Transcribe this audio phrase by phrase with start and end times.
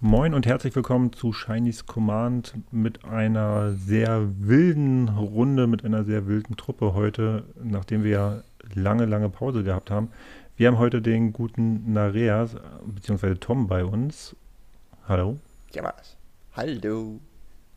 [0.00, 6.28] Moin und herzlich willkommen zu Shinies Command mit einer sehr wilden Runde, mit einer sehr
[6.28, 8.42] wilden Truppe heute, nachdem wir ja
[8.74, 10.12] lange, lange Pause gehabt haben.
[10.56, 12.54] Wir haben heute den guten Nareas,
[12.86, 14.36] beziehungsweise Tom bei uns.
[15.08, 15.38] Hallo.
[15.72, 16.16] Ja, was?
[16.52, 17.18] Hallo.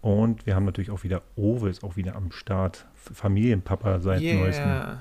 [0.01, 2.87] Und wir haben natürlich auch wieder Owe ist auch wieder am Start.
[2.95, 4.35] Familienpapa seit yeah.
[4.35, 4.99] neuestem.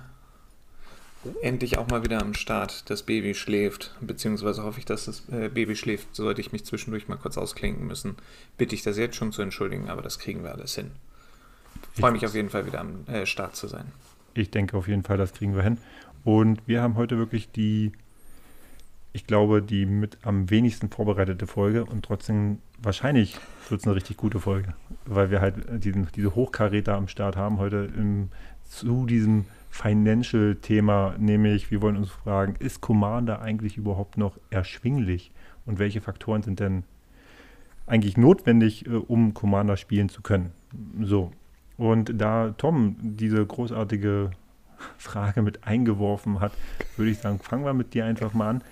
[1.43, 2.89] Endlich auch mal wieder am Start.
[2.89, 6.15] Das Baby schläft, beziehungsweise hoffe ich, dass das äh, Baby schläft.
[6.15, 8.17] Sollte ich mich zwischendurch mal kurz ausklinken müssen,
[8.57, 10.93] bitte ich das jetzt schon zu entschuldigen, aber das kriegen wir alles hin.
[11.93, 13.93] Freue mich auf jeden Fall wieder am äh, Start zu sein.
[14.35, 15.79] Ich denke auf jeden Fall, das kriegen wir hin.
[16.25, 17.93] Und wir haben heute wirklich die,
[19.13, 23.37] ich glaube, die mit am wenigsten vorbereitete Folge und trotzdem wahrscheinlich
[23.69, 24.75] wird es eine richtig gute Folge,
[25.07, 28.31] weil wir halt diesen, diese Hochkaräter am Start haben heute im,
[28.69, 35.31] zu diesem Financial-Thema, nämlich wir wollen uns fragen, ist Commander eigentlich überhaupt noch erschwinglich
[35.67, 36.85] und welche Faktoren sind denn
[37.87, 40.53] eigentlich notwendig, äh, um Commander spielen zu können?
[41.01, 41.33] So.
[41.77, 44.31] Und da Tom diese großartige
[44.99, 46.53] Frage mit eingeworfen hat,
[46.97, 48.65] würde ich sagen, fangen wir mit dir einfach mal an.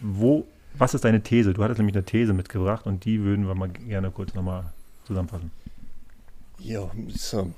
[0.00, 0.46] Wo,
[0.78, 1.52] was ist deine These?
[1.54, 4.72] Du hattest nämlich eine These mitgebracht und die würden wir mal gerne kurz nochmal
[5.06, 5.50] zusammenfassen.
[6.58, 7.50] Ja, so,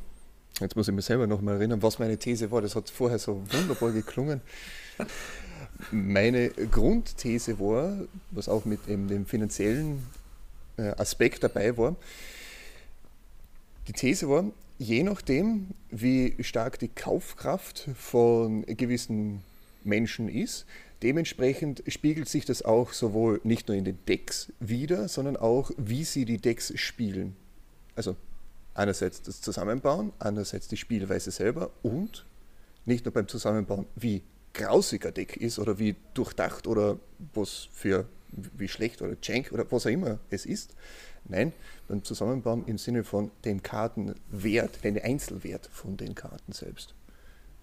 [0.61, 2.61] Jetzt muss ich mich selber noch mal erinnern, was meine These war.
[2.61, 4.41] Das hat vorher so wunderbar geklungen.
[5.91, 7.97] Meine Grundthese war,
[8.31, 10.07] was auch mit dem finanziellen
[10.77, 11.97] äh, Aspekt dabei war,
[13.89, 14.45] die These war,
[14.79, 19.43] je nachdem, wie stark die Kaufkraft von gewissen
[19.83, 20.67] Menschen ist,
[21.03, 26.05] dementsprechend spiegelt sich das auch sowohl nicht nur in den Decks wieder, sondern auch, wie
[26.05, 27.37] sie die Decks spielen.
[27.97, 28.17] Also
[28.75, 32.25] einerseits das Zusammenbauen, andererseits die Spielweise selber und
[32.85, 34.23] nicht nur beim Zusammenbauen, wie
[34.55, 36.99] grausiger Deck ist oder wie durchdacht oder
[37.35, 40.75] was für wie schlecht oder jank oder was auch immer es ist.
[41.25, 41.53] Nein,
[41.89, 46.95] beim Zusammenbauen im Sinne von dem Kartenwert, den Einzelwert von den Karten selbst.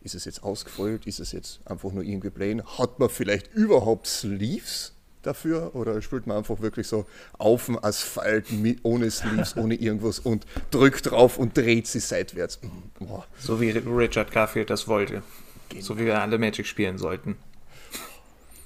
[0.01, 1.05] Ist es jetzt ausgefeilt?
[1.05, 2.63] Ist es jetzt einfach nur irgendwie plain?
[2.77, 4.93] Hat man vielleicht überhaupt Sleeves?
[5.21, 7.05] dafür oder spielt man einfach wirklich so
[7.37, 12.59] auf dem Asphalt mit, ohne Sleeves, ohne irgendwas und drückt drauf und dreht sie seitwärts?
[12.99, 13.25] Boah.
[13.37, 15.21] So wie Richard Garfield das wollte.
[15.69, 15.81] Genau.
[15.81, 17.35] So wie wir alle Magic spielen sollten.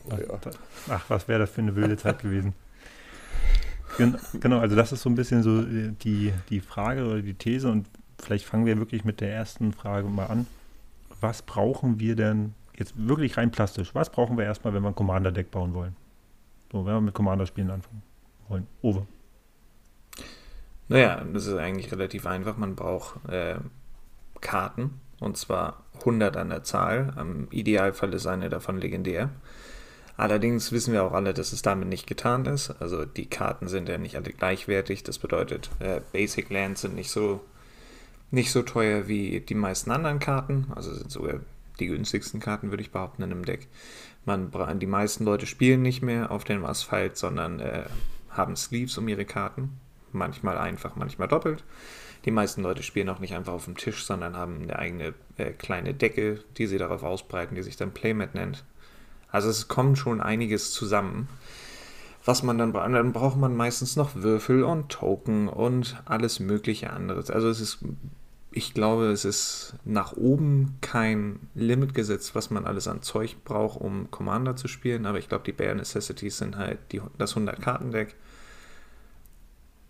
[0.09, 0.39] Oh, ja.
[0.89, 2.53] Ach, was wäre das für eine wilde Zeit gewesen?
[3.97, 7.69] Genau, also das ist so ein bisschen so äh, die, die Frage oder die These
[7.69, 7.87] und
[8.19, 10.47] vielleicht fangen wir wirklich mit der ersten Frage mal an.
[11.23, 13.95] Was brauchen wir denn jetzt wirklich rein plastisch?
[13.95, 15.95] Was brauchen wir erstmal, wenn wir ein Commander-Deck bauen wollen?
[16.69, 18.03] So, wenn wir mit Commander-Spielen anfangen
[18.49, 18.67] wollen.
[18.81, 19.07] Over.
[20.89, 22.57] Naja, das ist eigentlich relativ einfach.
[22.57, 23.55] Man braucht äh,
[24.41, 27.13] Karten und zwar 100 an der Zahl.
[27.17, 29.29] Im Idealfall ist eine davon legendär.
[30.17, 32.69] Allerdings wissen wir auch alle, dass es damit nicht getan ist.
[32.81, 35.03] Also die Karten sind ja nicht alle gleichwertig.
[35.03, 37.39] Das bedeutet, äh, Basic Lands sind nicht so,
[38.33, 40.67] nicht so teuer wie die meisten anderen Karten.
[40.75, 41.39] Also sind sogar
[41.79, 43.67] die günstigsten Karten, würde ich behaupten, in einem Deck.
[44.25, 47.83] Man, die meisten Leute spielen nicht mehr auf dem Asphalt, sondern äh,
[48.29, 49.79] haben Sleeves um ihre Karten.
[50.11, 51.63] Manchmal einfach, manchmal doppelt.
[52.25, 55.51] Die meisten Leute spielen auch nicht einfach auf dem Tisch, sondern haben eine eigene äh,
[55.51, 58.63] kleine Decke, die sie darauf ausbreiten, die sich dann Playmat nennt.
[59.29, 61.27] Also es kommt schon einiges zusammen.
[62.25, 66.91] Was man dann braucht, dann braucht man meistens noch Würfel und Token und alles mögliche
[66.91, 67.29] anderes.
[67.29, 67.79] Also es ist
[68.55, 73.81] ich glaube, es ist nach oben kein Limit gesetzt, was man alles an Zeug braucht,
[73.81, 75.05] um Commander zu spielen.
[75.05, 78.15] Aber ich glaube, die Bare Necessities sind halt die, das 100-Karten-Deck.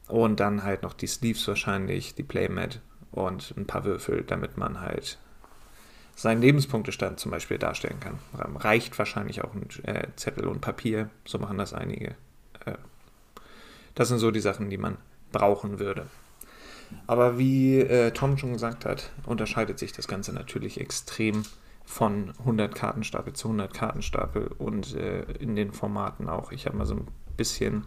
[0.07, 2.81] Und dann halt noch die Sleeves wahrscheinlich, die Playmat
[3.11, 5.17] und ein paar Würfel, damit man halt
[6.15, 8.19] seinen Lebenspunktestand zum Beispiel darstellen kann.
[8.33, 12.15] Reicht wahrscheinlich auch ein äh, Zettel und Papier, so machen das einige.
[12.65, 12.75] Äh,
[13.95, 14.97] das sind so die Sachen, die man
[15.31, 16.07] brauchen würde.
[17.07, 21.43] Aber wie äh, Tom schon gesagt hat, unterscheidet sich das Ganze natürlich extrem
[21.85, 26.51] von 100 Kartenstapel zu 100 Kartenstapel und äh, in den Formaten auch.
[26.51, 27.07] Ich habe mal so ein
[27.37, 27.85] bisschen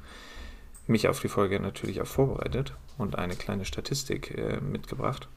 [0.86, 5.28] mich auf die Folge natürlich auch vorbereitet und eine kleine Statistik äh, mitgebracht,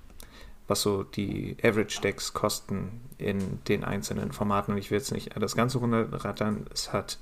[0.68, 4.74] was so die Average Decks kosten in den einzelnen Formaten.
[4.74, 6.68] Und ich will jetzt nicht das Ganze runterrattern.
[6.72, 7.18] Es hat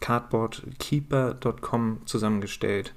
[0.00, 2.94] cardboardkeeper.com zusammengestellt.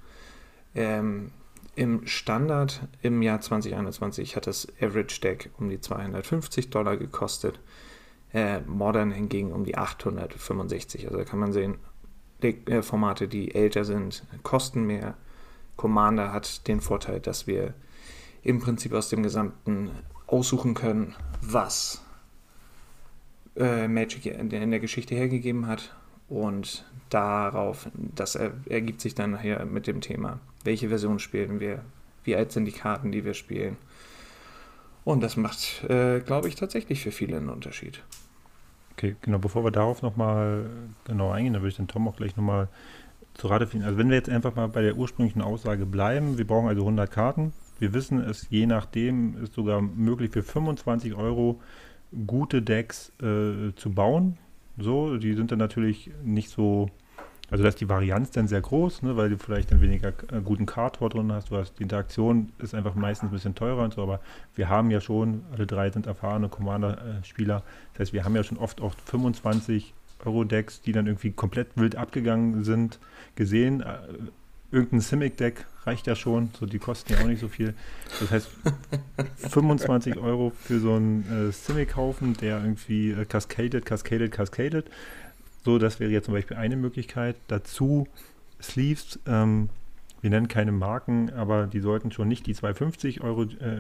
[0.74, 1.32] Ähm,
[1.76, 7.60] im Standard im Jahr 2021 hat das Average Deck um die 250 Dollar gekostet.
[8.34, 11.06] Äh, Modern hingegen um die 865.
[11.06, 11.78] Also da kann man sehen,
[12.42, 15.16] äh, Formate, die älter sind, kosten mehr.
[15.76, 17.74] Commander hat den Vorteil, dass wir
[18.44, 19.92] im Prinzip aus dem gesamten
[20.28, 22.04] aussuchen können, was
[23.56, 25.96] äh, Magic in der Geschichte hergegeben hat.
[26.28, 31.82] Und darauf, das er, ergibt sich dann nachher mit dem Thema, welche Version spielen wir,
[32.24, 33.78] wie alt sind die Karten, die wir spielen.
[35.04, 38.02] Und das macht, äh, glaube ich, tatsächlich für viele einen Unterschied.
[38.94, 40.70] Okay, genau, bevor wir darauf nochmal
[41.04, 42.70] genau eingehen, dann würde ich den Tom auch gleich nochmal
[43.36, 43.86] zu Rate finden.
[43.86, 47.12] Also wenn wir jetzt einfach mal bei der ursprünglichen Aussage bleiben, wir brauchen also 100
[47.12, 47.54] Karten.
[47.78, 51.60] Wir wissen es, je nachdem ist sogar möglich für 25 Euro
[52.26, 54.38] gute Decks äh, zu bauen.
[54.78, 56.90] So, die sind dann natürlich nicht so,
[57.50, 60.42] also da ist die Varianz dann sehr groß, ne, weil du vielleicht dann weniger äh,
[60.44, 61.50] guten Cardboard drin hast.
[61.50, 64.20] Du hast die Interaktion ist einfach meistens ein bisschen teurer und so, aber
[64.56, 67.64] wir haben ja schon, alle drei sind erfahrene Commander-Spieler.
[67.94, 69.94] Das heißt, wir haben ja schon oft auch 25
[70.26, 73.00] Euro-Decks, die dann irgendwie komplett wild abgegangen sind,
[73.36, 73.82] gesehen.
[73.82, 73.98] Äh,
[74.76, 77.74] irgendein Simic-Deck reicht ja schon, so die kosten ja auch nicht so viel.
[78.20, 78.50] Das heißt,
[79.38, 84.86] 25 Euro für so einen äh, Simic-Haufen, der irgendwie äh, cascaded, cascaded, cascaded.
[85.64, 87.38] So, das wäre jetzt zum Beispiel eine Möglichkeit.
[87.48, 88.08] Dazu
[88.62, 89.70] Sleeves, ähm,
[90.22, 93.80] wir nennen keine Marken, aber die sollten schon nicht die 250 Euro äh,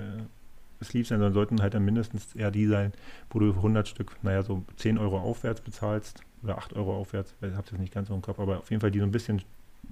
[0.83, 2.93] Sleeves sein, sondern sollten halt dann mindestens eher die sein,
[3.29, 7.53] wo du 100 Stück, naja, so 10 Euro aufwärts bezahlst oder 8 Euro aufwärts, ich
[7.53, 9.41] habe das nicht ganz so im Kopf, aber auf jeden Fall die so ein bisschen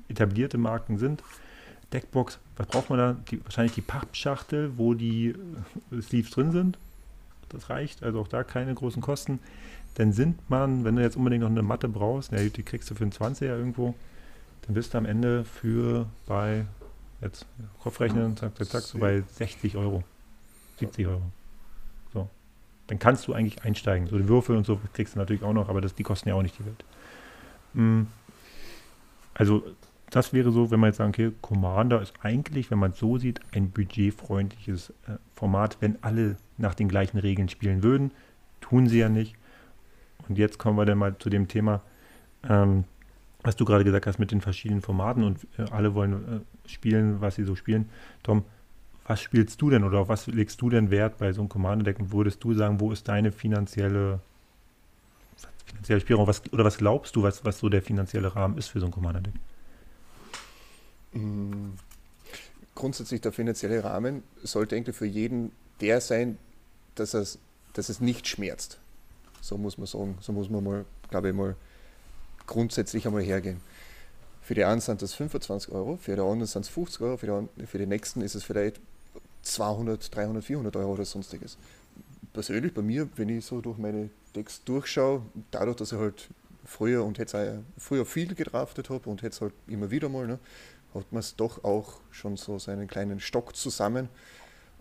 [0.08, 1.24] etablierte Marken sind.
[1.94, 3.16] Deckbox, was braucht man da?
[3.30, 5.36] Die, wahrscheinlich die Pappschachtel, wo die
[5.92, 6.78] äh, Sleeves drin sind.
[7.50, 9.40] Das reicht, also auch da keine großen Kosten.
[9.96, 12.96] Dann sind man, wenn du jetzt unbedingt noch eine Matte brauchst, na, die kriegst du
[12.96, 13.94] für einen 20er irgendwo,
[14.66, 16.66] dann bist du am Ende für bei,
[17.22, 17.46] jetzt
[17.82, 20.04] Kopfrechnen, zack, zack, zack, so bei 60 Euro.
[20.80, 21.22] 70 Euro.
[22.12, 22.28] So.
[22.88, 24.08] Dann kannst du eigentlich einsteigen.
[24.08, 26.36] So die Würfel und so kriegst du natürlich auch noch, aber das, die kosten ja
[26.36, 26.84] auch nicht die Welt.
[27.74, 28.04] Mm.
[29.34, 29.64] Also
[30.10, 33.18] das wäre so, wenn man jetzt sagt, okay, Commander ist eigentlich, wenn man es so
[33.18, 38.12] sieht, ein budgetfreundliches äh, Format, wenn alle nach den gleichen Regeln spielen würden.
[38.62, 39.36] Tun sie ja nicht.
[40.28, 41.82] Und jetzt kommen wir dann mal zu dem Thema,
[42.48, 42.84] ähm,
[43.42, 47.20] was du gerade gesagt hast mit den verschiedenen Formaten und äh, alle wollen äh, spielen,
[47.20, 47.90] was sie so spielen.
[48.22, 48.44] Tom,
[49.06, 52.00] was spielst du denn oder auf was legst du denn Wert bei so einem Commander-Deck
[52.00, 54.20] und würdest du sagen, wo ist deine finanzielle,
[55.74, 58.80] finanzielle Spielraum was, oder was glaubst du, was, was so der finanzielle Rahmen ist für
[58.80, 59.34] so ein Commander-Deck?
[61.14, 61.74] Mm,
[62.76, 66.38] grundsätzlich der finanzielle Rahmen sollte eigentlich für jeden der sein,
[66.96, 67.40] dass, es,
[67.74, 68.80] dass es nicht schmerzt.
[69.42, 71.56] So muss man sagen, so muss man mal, glaube ich, mal
[72.48, 73.60] grundsätzlich einmal hergehen.
[74.42, 77.48] Für die einen sind das 25 Euro, für die anderen sind es 50 Euro, für
[77.58, 78.80] die, für die nächsten ist es vielleicht
[79.44, 81.58] 200, 300, 400 Euro oder sonstiges.
[82.34, 85.22] Persönlich bei mir, wenn ich so durch meine Decks durchschaue,
[85.52, 86.30] dadurch, dass ich halt
[86.66, 87.36] früher und jetzt
[87.78, 90.40] früher viel gedraftet habe und jetzt halt immer wieder mal, ne,
[90.94, 94.10] hat man es doch auch schon so seinen kleinen Stock zusammen.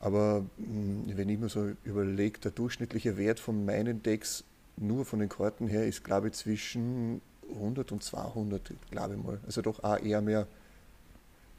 [0.01, 4.45] Aber mh, hm, wenn ich mir so überlege, der durchschnittliche Wert von meinen Decks
[4.77, 7.21] nur von den Karten her ist, glaube ich, zwischen
[7.55, 9.39] 100 und 200, glaube ich mal.
[9.47, 10.47] Also doch auch eher mehr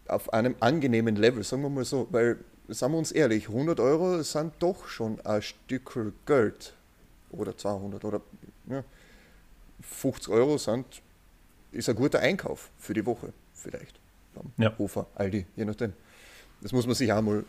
[0.07, 2.37] auf einem angenehmen Level, sagen wir mal so, weil
[2.67, 6.73] sagen wir uns ehrlich, 100 Euro sind doch schon ein Stück Geld.
[7.33, 8.21] Oder 200 oder
[8.67, 8.83] ja,
[9.81, 10.85] 50 Euro sind,
[11.71, 13.99] ist ein guter Einkauf für die Woche vielleicht.
[14.57, 14.75] Ja.
[14.77, 15.93] Hofer, Aldi, je nachdem.
[16.61, 17.43] Das muss man sich auch mal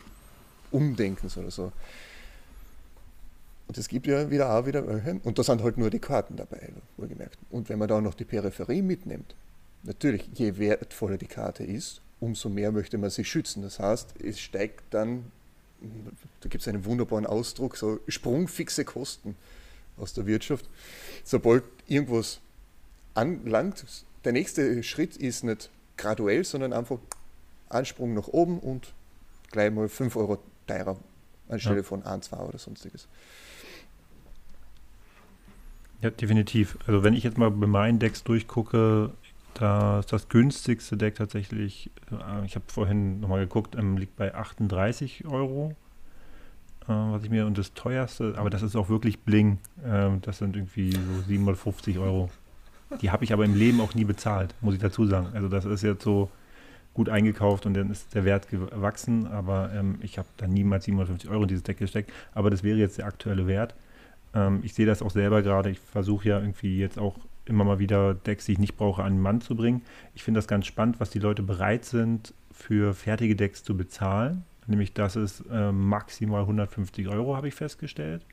[0.71, 1.71] umdenken oder so.
[3.67, 5.19] Und es gibt ja wieder auch wieder welche.
[5.23, 7.37] Und da sind halt nur die Karten dabei, wohlgemerkt.
[7.49, 9.35] Und wenn man da noch die Peripherie mitnimmt,
[9.83, 13.63] natürlich, je wertvoller die Karte ist, umso mehr möchte man sie schützen.
[13.63, 15.31] Das heißt, es steigt dann,
[16.41, 19.35] da gibt es einen wunderbaren Ausdruck, so sprungfixe Kosten
[19.97, 20.69] aus der Wirtschaft.
[21.23, 22.39] Sobald irgendwas
[23.13, 23.85] anlangt,
[24.23, 26.99] der nächste Schritt ist nicht graduell, sondern einfach
[27.69, 28.93] Ansprung nach oben und
[29.51, 30.97] gleich mal 5 Euro teurer
[31.47, 31.83] anstelle ja.
[31.83, 33.07] von 1, 2 oder sonstiges.
[36.01, 36.77] Ja, definitiv.
[36.87, 39.11] Also wenn ich jetzt mal bei meinen Decks durchgucke,
[39.53, 44.33] da ist das günstigste Deck tatsächlich, äh, ich habe vorhin nochmal geguckt, ähm, liegt bei
[44.35, 45.75] 38 Euro,
[46.87, 50.39] äh, was ich mir, und das teuerste, aber das ist auch wirklich Bling, äh, das
[50.39, 52.29] sind irgendwie so 750 Euro.
[53.01, 55.29] Die habe ich aber im Leben auch nie bezahlt, muss ich dazu sagen.
[55.33, 56.29] Also das ist jetzt so
[56.93, 61.29] gut eingekauft und dann ist der Wert gewachsen, aber ähm, ich habe da niemals 750
[61.29, 63.75] Euro in dieses Deck gesteckt, aber das wäre jetzt der aktuelle Wert.
[64.33, 67.79] Ähm, ich sehe das auch selber gerade, ich versuche ja irgendwie jetzt auch immer mal
[67.79, 69.81] wieder Decks, die ich nicht brauche, an den Mann zu bringen.
[70.15, 74.43] Ich finde das ganz spannend, was die Leute bereit sind, für fertige Decks zu bezahlen.
[74.67, 78.25] Nämlich, das ist äh, maximal 150 Euro, habe ich festgestellt.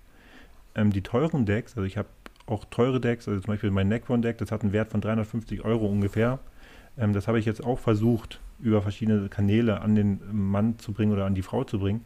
[0.75, 2.09] Ähm, die teuren Decks, also ich habe
[2.47, 5.87] auch teure Decks, also zum Beispiel mein Necron-Deck, das hat einen Wert von 350 Euro
[5.87, 6.39] ungefähr.
[6.99, 11.13] Ähm, das habe ich jetzt auch versucht, über verschiedene Kanäle an den Mann zu bringen
[11.13, 12.05] oder an die Frau zu bringen.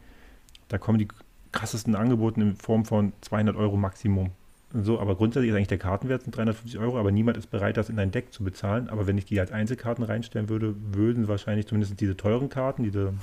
[0.68, 1.08] Da kommen die
[1.52, 4.30] krassesten Angeboten in Form von 200 Euro Maximum.
[4.72, 7.88] So, aber grundsätzlich ist eigentlich der Kartenwert sind 350 Euro, aber niemand ist bereit, das
[7.88, 8.88] in ein Deck zu bezahlen.
[8.88, 13.14] Aber wenn ich die als Einzelkarten reinstellen würde, würden wahrscheinlich zumindest diese teuren Karten, diese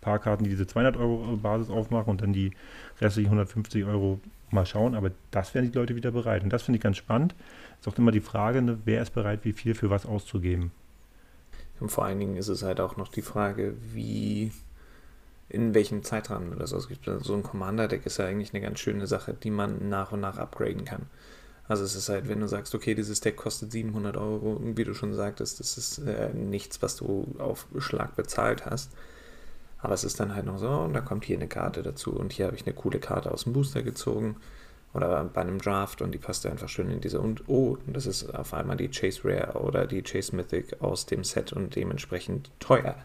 [0.00, 2.52] paar Karten, die diese 200 Euro Basis aufmachen und dann die
[3.00, 4.94] restlichen 150 Euro mal schauen.
[4.94, 6.42] Aber das wären die Leute wieder bereit.
[6.42, 7.34] Und das finde ich ganz spannend.
[7.78, 10.72] Ist auch immer die Frage, ne, wer ist bereit, wie viel für was auszugeben.
[11.80, 14.52] Und vor allen Dingen ist es halt auch noch die Frage, wie
[15.48, 17.08] in welchem Zeitrahmen du das ausgibst.
[17.08, 20.20] Also so ein Commander-Deck ist ja eigentlich eine ganz schöne Sache, die man nach und
[20.20, 21.06] nach upgraden kann.
[21.66, 24.94] Also es ist halt, wenn du sagst, okay, dieses Deck kostet 700 Euro, wie du
[24.94, 28.92] schon sagtest, das ist äh, nichts, was du auf Schlag bezahlt hast.
[29.82, 32.32] Aber es ist dann halt noch so, und da kommt hier eine Karte dazu und
[32.32, 34.36] hier habe ich eine coole Karte aus dem Booster gezogen
[34.92, 38.34] oder bei einem Draft und die passt einfach schön in diese und oh, das ist
[38.34, 42.96] auf einmal die Chase Rare oder die Chase Mythic aus dem Set und dementsprechend teuer.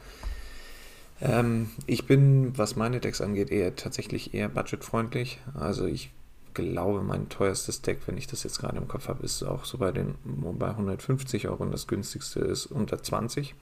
[1.22, 5.39] Ähm, ich bin, was meine Decks angeht, eher tatsächlich eher budgetfreundlich.
[5.53, 6.12] Also ich
[6.53, 9.77] glaube, mein teuerstes Deck, wenn ich das jetzt gerade im Kopf habe, ist auch so
[9.77, 13.55] bei den bei 150 Euro und das günstigste ist unter 20.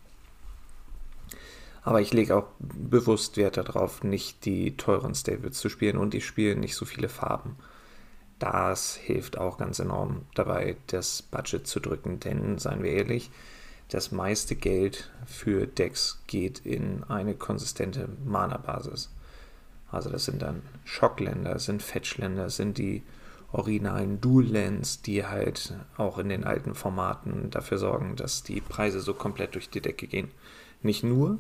[1.83, 6.25] Aber ich lege auch bewusst Wert darauf, nicht die teuren Stables zu spielen und ich
[6.25, 7.57] spiele nicht so viele Farben.
[8.39, 13.31] Das hilft auch ganz enorm dabei, das Budget zu drücken, denn seien wir ehrlich,
[13.89, 19.11] das meiste Geld für Decks geht in eine konsistente Mana-Basis.
[19.91, 23.03] Also das sind dann Schockländer, sind Fetchländer, sind die
[23.51, 29.13] originalen Dual-Lands, die halt auch in den alten Formaten dafür sorgen, dass die Preise so
[29.13, 30.31] komplett durch die Decke gehen.
[30.81, 31.37] Nicht nur,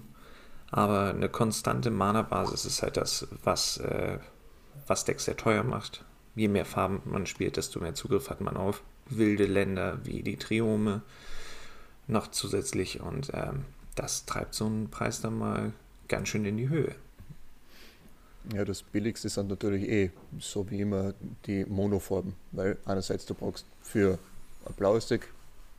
[0.73, 4.17] aber eine konstante Mana-Basis ist halt das, was, äh,
[4.87, 6.03] was Decks sehr teuer macht.
[6.35, 10.37] Je mehr Farben man spielt, desto mehr Zugriff hat man auf wilde Länder wie die
[10.37, 11.03] Triome,
[12.07, 15.73] noch zusätzlich und ähm, das treibt so einen Preis dann mal
[16.07, 16.95] ganz schön in die Höhe.
[18.51, 21.13] Ja, das Billigste sind natürlich eh, so wie immer,
[21.45, 24.17] die Monofarben, weil einerseits du brauchst für
[24.65, 25.29] ein blaues Deck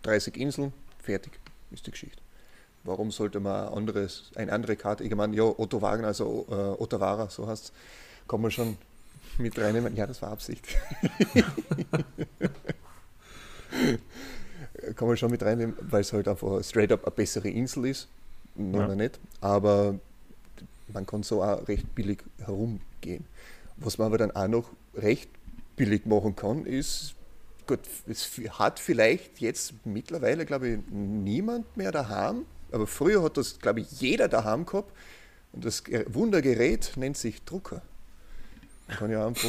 [0.02, 0.72] 30 Inseln,
[1.02, 1.32] fertig
[1.72, 2.23] ist die Geschichte.
[2.84, 6.82] Warum sollte man ein anderes, eine andere Karte, ich meine, ja, Otto Wagner, also äh,
[6.82, 7.72] Ottawara, so heißt
[8.28, 8.76] kann man schon
[9.38, 9.94] mit reinnehmen.
[9.96, 10.66] Ja, das war Absicht.
[14.96, 18.08] kann man schon mit reinnehmen, weil es halt einfach straight up eine bessere Insel ist.
[18.54, 18.94] Noch ja.
[18.94, 19.18] nicht.
[19.40, 19.98] Aber
[20.92, 23.24] man kann so auch recht billig herumgehen.
[23.76, 25.28] Was man aber dann auch noch recht
[25.76, 27.14] billig machen kann, ist,
[27.66, 33.58] gut, es hat vielleicht jetzt mittlerweile, glaube ich, niemand mehr daheim, aber früher hat das,
[33.60, 34.92] glaube ich, jeder daheim gehabt.
[35.52, 37.82] Und das Wundergerät nennt sich Drucker.
[38.88, 39.48] Man kann ja einfach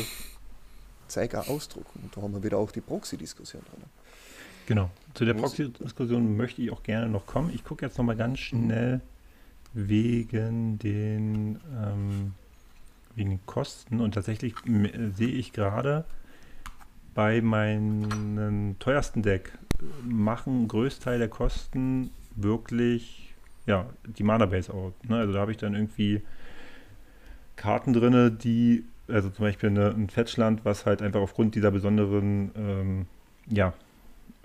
[1.10, 2.01] auch ausdrucken.
[2.03, 3.84] Und da haben wir wieder auch die Proxy-Diskussion drin.
[4.67, 4.91] Genau.
[5.15, 7.51] Zu der Proxy-Diskussion möchte ich auch gerne noch kommen.
[7.53, 9.01] Ich gucke jetzt noch mal ganz schnell
[9.74, 12.34] wegen den, ähm,
[13.15, 14.01] wegen den Kosten.
[14.01, 14.53] Und tatsächlich
[15.15, 16.05] sehe ich gerade
[17.15, 19.58] bei meinem teuersten Deck
[20.03, 23.34] machen einen Größteil der Kosten wirklich
[23.65, 24.94] ja, die Mana Base out.
[25.08, 25.18] Ne?
[25.18, 26.22] Also da habe ich dann irgendwie
[27.56, 32.51] Karten drin, die, also zum Beispiel eine, ein Fetchland, was halt einfach aufgrund dieser besonderen
[32.56, 33.08] ähm,
[33.48, 33.74] ja,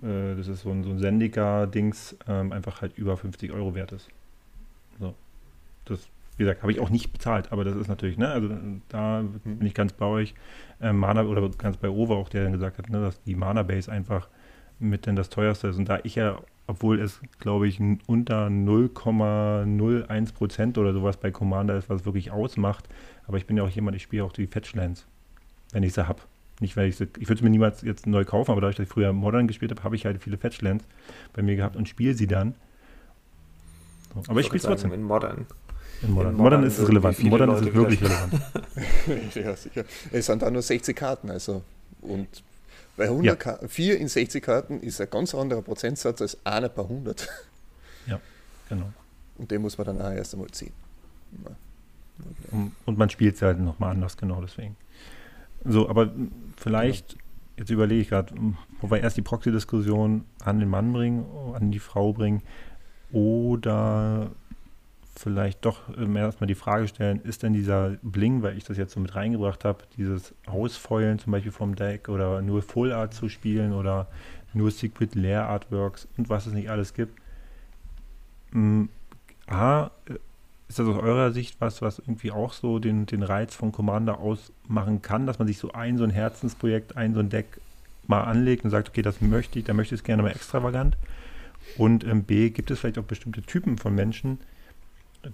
[0.02, 3.92] äh, das ist so ein, so ein Sendiker-Dings, ähm, einfach halt über 50 Euro wert
[3.92, 4.08] ist.
[4.98, 5.14] So.
[5.84, 8.48] Das, wie gesagt, habe ich auch nicht bezahlt, aber das ist natürlich, ne, also
[8.88, 9.58] da mhm.
[9.58, 10.34] bin ich ganz bei euch.
[10.80, 13.90] Ähm, Mana oder ganz bei Over auch, der dann gesagt hat, ne, dass die Mana-Base
[13.90, 14.28] einfach
[14.78, 15.76] mit denn das teuerste ist.
[15.76, 16.38] Und da ich ja,
[16.70, 22.88] obwohl es, glaube ich, unter 0,01 Prozent oder sowas bei Commander ist, was wirklich ausmacht,
[23.26, 25.04] aber ich bin ja auch jemand, ich spiele auch die Fetchlands,
[25.72, 26.20] wenn ich sie habe.
[26.60, 28.84] Nicht, weil ich sie, ich würde es mir niemals jetzt neu kaufen, aber dadurch, dass
[28.84, 30.84] ich früher Modern gespielt habe, habe ich halt viele Fetchlands
[31.32, 32.54] bei mir gehabt und spiele sie dann.
[34.14, 34.22] So.
[34.28, 34.92] Aber ich, ich spiele es trotzdem.
[34.92, 35.46] In Modern.
[36.02, 36.36] In Modern.
[36.36, 37.18] In Modern ist es relevant.
[37.18, 38.32] In Modern Leute ist es wirklich relevant.
[39.34, 39.84] ja, sicher.
[40.12, 41.62] Es sind da nur 60 Karten, also
[42.00, 42.44] und
[43.00, 43.58] bei 100 ja.
[43.66, 47.28] 4 in 60 Karten ist ein ganz anderer Prozentsatz als einer per 100.
[48.06, 48.20] Ja,
[48.68, 48.92] genau.
[49.38, 50.72] Und den muss man dann auch erst einmal ziehen.
[52.50, 54.76] Und, und man spielt es halt nochmal anders, genau deswegen.
[55.64, 56.10] So, aber
[56.58, 57.16] vielleicht,
[57.56, 58.34] jetzt überlege ich gerade,
[58.82, 62.42] wo wir erst die Proxy-Diskussion an den Mann bringen, an die Frau bringen
[63.12, 64.30] oder
[65.16, 69.00] vielleicht doch erstmal die Frage stellen, ist denn dieser Bling, weil ich das jetzt so
[69.00, 73.72] mit reingebracht habe, dieses Ausfeulen zum Beispiel vom Deck oder nur Full Art zu spielen
[73.72, 74.06] oder
[74.54, 77.20] nur Secret Lair Artworks und was es nicht alles gibt.
[79.46, 79.90] A,
[80.68, 84.18] ist das aus eurer Sicht was, was irgendwie auch so den, den Reiz von Commander
[84.20, 87.60] ausmachen kann, dass man sich so ein, so ein Herzensprojekt, ein, so ein Deck
[88.06, 90.96] mal anlegt und sagt, okay, das möchte ich, da möchte ich es gerne mal extravagant.
[91.76, 94.38] Und ähm, B, gibt es vielleicht auch bestimmte Typen von Menschen,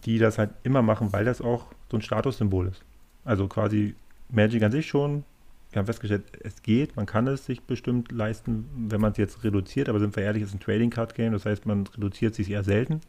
[0.05, 2.83] die das halt immer machen, weil das auch so ein Statussymbol ist.
[3.25, 3.95] Also quasi
[4.31, 5.25] Magic an sich schon.
[5.71, 9.45] Wir haben festgestellt, es geht, man kann es sich bestimmt leisten, wenn man es jetzt
[9.45, 12.35] reduziert, aber sind wir ehrlich, es ist ein Trading Card Game, das heißt, man reduziert
[12.35, 13.01] sich eher selten.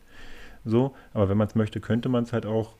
[0.65, 2.73] So, aber wenn man es möchte, könnte man es halt auch,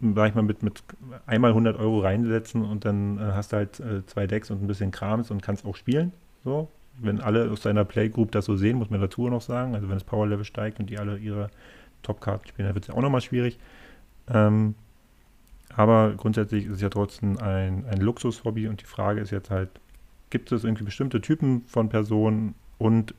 [0.00, 0.82] sag ich mal, mit, mit
[1.24, 4.66] einmal 100 Euro reinsetzen und dann äh, hast du halt äh, zwei Decks und ein
[4.66, 6.12] bisschen Krams und kannst auch spielen.
[6.44, 6.68] So,
[7.00, 9.74] wenn alle aus deiner Playgroup das so sehen, muss man dazu noch sagen.
[9.74, 11.48] Also wenn das Power Level steigt und die alle ihre
[12.02, 13.58] Top-Karten spielen, dann wird es ja auch nochmal schwierig.
[14.28, 14.74] Ähm,
[15.74, 19.70] aber grundsätzlich ist es ja trotzdem ein, ein Luxushobby und die Frage ist jetzt halt,
[20.30, 23.14] gibt es irgendwie bestimmte Typen von Personen und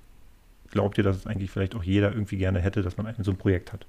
[0.71, 3.38] glaubt ihr, dass es eigentlich vielleicht auch jeder irgendwie gerne hätte, dass man so ein
[3.38, 3.86] Projekt hat?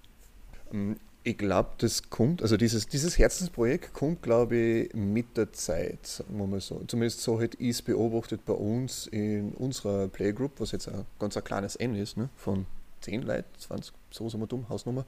[0.73, 6.06] Ähm, ich glaube, das kommt, also dieses, dieses Herzensprojekt kommt, glaube ich, mit der Zeit,
[6.06, 6.82] sagen wir mal so.
[6.87, 11.37] Zumindest so hätte ich es beobachtet bei uns in unserer Playgroup, was jetzt ein ganz
[11.37, 12.30] ein kleines N ist, ne?
[12.37, 12.64] von
[13.02, 15.07] 10 Leuten, 20, so sind wir dumm, Hausnummer.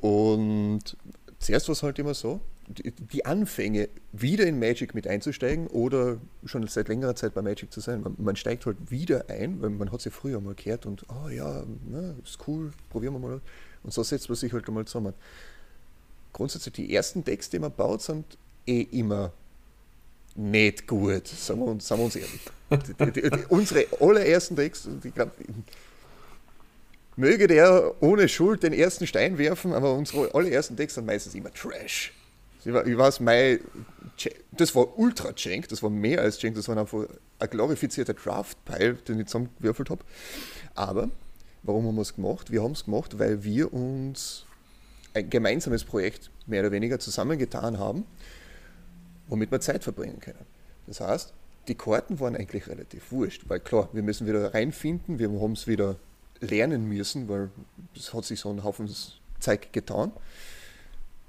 [0.00, 0.96] Und
[1.38, 6.66] zuerst war es halt immer so, die, Anfänge, wieder in Magic mit einzusteigen oder schon
[6.66, 8.02] seit längerer Zeit bei Magic zu sein.
[8.02, 11.28] Man, man steigt halt wieder ein, weil man hat sie früher mal gehört und, oh
[11.28, 13.40] ja, na, ist cool, probieren wir mal.
[13.82, 15.14] Und so setzt man sich halt einmal zusammen.
[16.32, 18.24] Grundsätzlich, die ersten Decks, die man baut, sind
[18.66, 19.32] eh immer
[20.34, 22.40] nicht gut, sagen wir uns, sagen wir uns ehrlich.
[22.70, 25.12] Die, die, die, unsere allerersten Decks, die,
[27.16, 31.52] möge der ohne Schuld den ersten Stein werfen, aber unsere allerersten Decks sind meistens immer
[31.52, 32.12] Trash.
[32.64, 33.58] Ich weiß, mein,
[34.52, 37.06] das war ultra Jank, das war mehr als Jank, das war einfach
[37.40, 40.04] ein glorifizierter Draft-Pile, den ich zusammengewürfelt habe.
[40.74, 41.10] Aber
[41.64, 42.52] warum haben wir es gemacht?
[42.52, 44.46] Wir haben es gemacht, weil wir uns
[45.14, 48.04] ein gemeinsames Projekt mehr oder weniger zusammengetan haben,
[49.26, 50.46] womit wir Zeit verbringen können.
[50.86, 51.34] Das heißt,
[51.68, 55.66] die Karten waren eigentlich relativ wurscht, weil klar, wir müssen wieder reinfinden, wir haben es
[55.66, 55.96] wieder
[56.42, 57.50] lernen müssen, weil
[57.96, 58.92] es hat sich so ein Haufen
[59.40, 60.12] Zeit getan.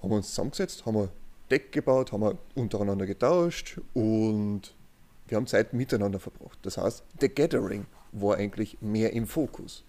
[0.01, 1.09] Haben wir uns zusammengesetzt, haben wir
[1.49, 4.73] Deck gebaut, haben wir untereinander getauscht und
[5.27, 6.59] wir haben Zeit miteinander verbracht.
[6.63, 9.83] Das heißt, The Gathering war eigentlich mehr im Fokus.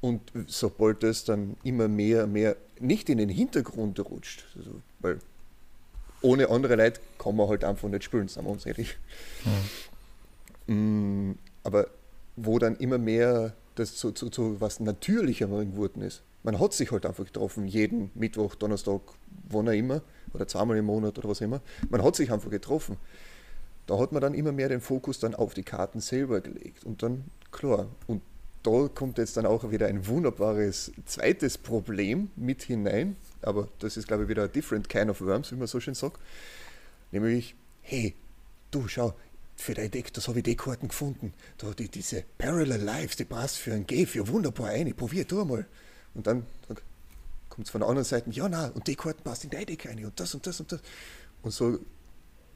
[0.00, 5.18] Und sobald das dann immer mehr, mehr nicht in den Hintergrund rutscht, also, weil
[6.22, 8.96] ohne andere Leute kann man halt einfach nicht spielen, sagen wir uns ehrlich.
[10.66, 11.38] Mhm.
[11.64, 11.88] Aber
[12.36, 16.22] wo dann immer mehr das zu, zu, zu was Natürlicher geworden ist.
[16.42, 19.00] Man hat sich halt einfach getroffen, jeden Mittwoch, Donnerstag,
[19.48, 21.60] wann auch immer, oder zweimal im Monat oder was immer.
[21.90, 22.96] Man hat sich einfach getroffen.
[23.86, 26.84] Da hat man dann immer mehr den Fokus dann auf die Karten selber gelegt.
[26.84, 28.22] Und dann, klar, und
[28.62, 34.08] da kommt jetzt dann auch wieder ein wunderbares zweites Problem mit hinein, aber das ist,
[34.08, 36.20] glaube ich, wieder a different kind of worms, wie man so schön sagt.
[37.12, 38.14] Nämlich, hey,
[38.70, 39.14] du schau,
[39.58, 41.34] für dein Deck, das habe ich die Karten gefunden.
[41.58, 45.44] Da die, diese Parallel Lives, die passt für ein G, für wunderbar ein, probier du
[45.44, 45.66] mal.
[46.14, 46.46] Und dann,
[47.48, 49.86] kommt es von der anderen Seite, ja, na, und die Karten passt in dein Deck
[49.86, 50.80] ein und das und das und das.
[51.42, 51.78] Und so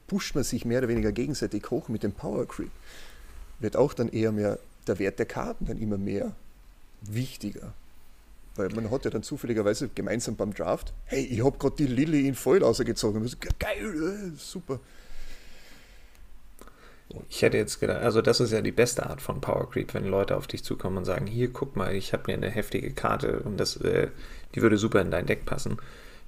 [0.07, 2.71] pusht man sich mehr oder weniger gegenseitig hoch mit dem Power Creep.
[3.59, 6.33] Wird auch dann eher mehr der Wert der Karten dann immer mehr
[7.01, 7.73] wichtiger.
[8.55, 12.27] Weil man hat ja dann zufälligerweise gemeinsam beim Draft, hey, ich habe gerade die Lilly
[12.27, 13.29] in Voll ausgezogen.
[13.59, 14.79] Geil, äh, super.
[17.29, 20.05] Ich hätte jetzt gedacht, also das ist ja die beste Art von Power Creep, wenn
[20.05, 23.39] Leute auf dich zukommen und sagen, hier, guck mal, ich habe mir eine heftige Karte
[23.41, 24.07] und das, äh,
[24.55, 25.77] die würde super in dein Deck passen.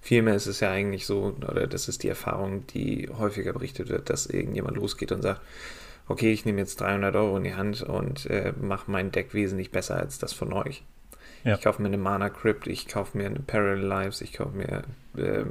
[0.02, 4.10] Vielmehr ist es ja eigentlich so, oder das ist die Erfahrung, die häufiger berichtet wird,
[4.12, 5.42] dass irgendjemand losgeht und sagt,
[6.08, 9.72] okay, ich nehme jetzt 300 Euro in die Hand und äh, mache mein Deck wesentlich
[9.72, 10.84] besser als das von euch.
[11.44, 11.56] Ja.
[11.56, 14.84] Ich kaufe mir eine Mana Crypt, ich kaufe mir eine Parallel Lives, ich kaufe mir
[15.18, 15.46] äh,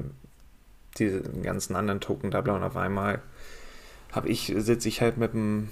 [0.99, 3.23] diese ganzen anderen Token da und auf einmal
[4.15, 5.71] habe ich, sitze ich halt mit dem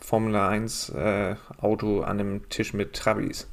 [0.00, 3.48] Formula 1 äh, Auto an einem Tisch mit Trabis.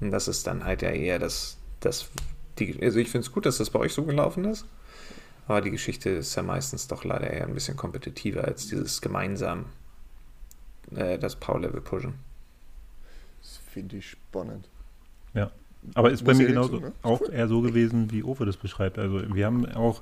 [0.00, 2.10] Und das ist dann halt ja eher das, das
[2.58, 4.66] die, also ich finde es gut, dass das bei euch so gelaufen ist.
[5.46, 9.66] Aber die Geschichte ist ja meistens doch leider eher ein bisschen kompetitiver als dieses gemeinsam
[10.94, 12.14] äh, das Power-Level pushen.
[13.42, 14.68] Das finde ich spannend.
[15.34, 15.50] Ja.
[15.94, 16.92] Aber ist Muss bei mir genauso ne?
[17.02, 18.98] auch eher so gewesen, wie Owe das beschreibt.
[18.98, 20.00] Also wir haben auch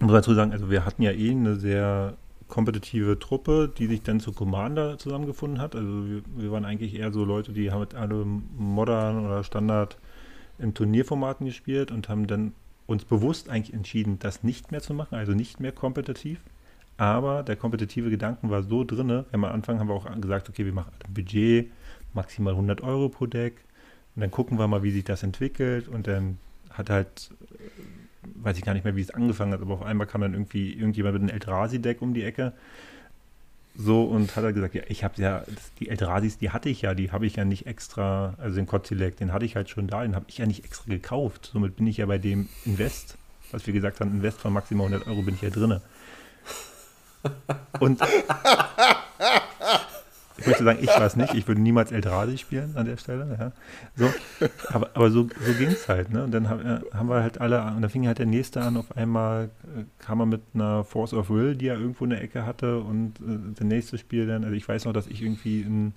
[0.00, 2.16] muss dazu sagen, also wir hatten ja eh eine sehr
[2.48, 5.76] kompetitive Truppe, die sich dann zu Commander zusammengefunden hat.
[5.76, 9.98] Also wir, wir waren eigentlich eher so Leute, die haben alle modern oder Standard
[10.58, 12.52] im Turnierformaten gespielt und haben dann
[12.86, 16.40] uns bewusst eigentlich entschieden, das nicht mehr zu machen, also nicht mehr kompetitiv.
[16.96, 19.26] Aber der kompetitive Gedanken war so drinne.
[19.30, 21.70] Am Anfang haben wir auch gesagt, okay, wir machen ein Budget,
[22.12, 23.54] maximal 100 Euro pro Deck.
[24.16, 25.86] Und dann gucken wir mal, wie sich das entwickelt.
[25.86, 26.38] Und dann
[26.70, 27.30] hat halt
[28.36, 30.72] weiß ich gar nicht mehr, wie es angefangen hat, aber auf einmal kam dann irgendwie
[30.72, 32.52] irgendjemand mit einem Eldrazi-Deck um die Ecke.
[33.76, 35.44] So und hat er gesagt, ja, ich habe ja,
[35.78, 39.16] die Eldrasis, die hatte ich ja, die habe ich ja nicht extra, also den Kotzilek,
[39.16, 41.50] den hatte ich halt schon da, den habe ich ja nicht extra gekauft.
[41.52, 43.16] Somit bin ich ja bei dem Invest
[43.50, 45.80] was wir gesagt haben, Invest von maximal 100 Euro bin ich ja drinne.
[47.80, 48.00] Und
[50.38, 51.34] ich möchte sagen, ich es nicht.
[51.34, 53.36] Ich würde niemals Eldradi spielen an der Stelle.
[53.38, 53.52] Ja.
[53.96, 56.10] So, aber, aber so, so ging es halt.
[56.10, 56.24] Ne?
[56.24, 58.76] Und dann haben, haben wir halt alle, und dann fing halt der nächste an.
[58.76, 62.22] Auf einmal äh, kam er mit einer Force of Will, die er irgendwo in der
[62.22, 62.78] Ecke hatte.
[62.78, 65.92] Und äh, der nächste Spiel dann, also ich weiß noch, dass ich irgendwie in,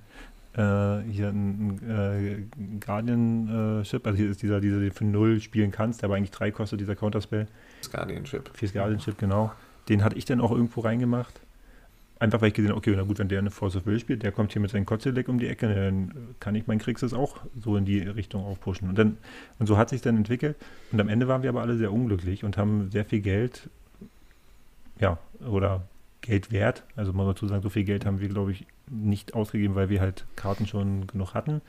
[0.54, 6.01] äh, hier ein, äh, Guardian-Ship, also hier ist dieser, dieser, den für null spielen kannst,
[6.01, 7.47] der aber eigentlich drei kostet, dieser Counterspell.
[7.82, 8.49] Das Guardian-Ship.
[8.54, 9.51] Fürs Guardian-Ship, genau.
[9.88, 11.41] Den hatte ich dann auch irgendwo reingemacht.
[12.21, 14.21] Einfach weil ich gesehen habe, okay, na gut, wenn der eine Force of Will spielt,
[14.21, 17.38] der kommt hier mit seinem Kotzeldeck um die Ecke, dann kann ich meinen Kriegsys auch
[17.60, 18.89] so in die Richtung aufpushen.
[18.89, 19.17] Und, dann,
[19.57, 20.55] und so hat sich dann entwickelt.
[20.91, 23.71] Und am Ende waren wir aber alle sehr unglücklich und haben sehr viel Geld,
[24.99, 25.81] ja, oder
[26.21, 26.84] Geld wert.
[26.95, 29.89] Also man muss dazu sagen, so viel Geld haben wir, glaube ich, nicht ausgegeben, weil
[29.89, 31.60] wir halt Karten schon genug hatten.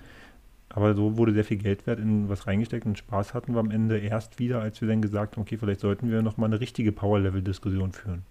[0.68, 3.70] Aber so wurde sehr viel Geld wert in was reingesteckt und Spaß hatten wir am
[3.70, 6.92] Ende erst wieder, als wir dann gesagt haben, okay, vielleicht sollten wir nochmal eine richtige
[6.92, 8.22] Power-Level-Diskussion führen.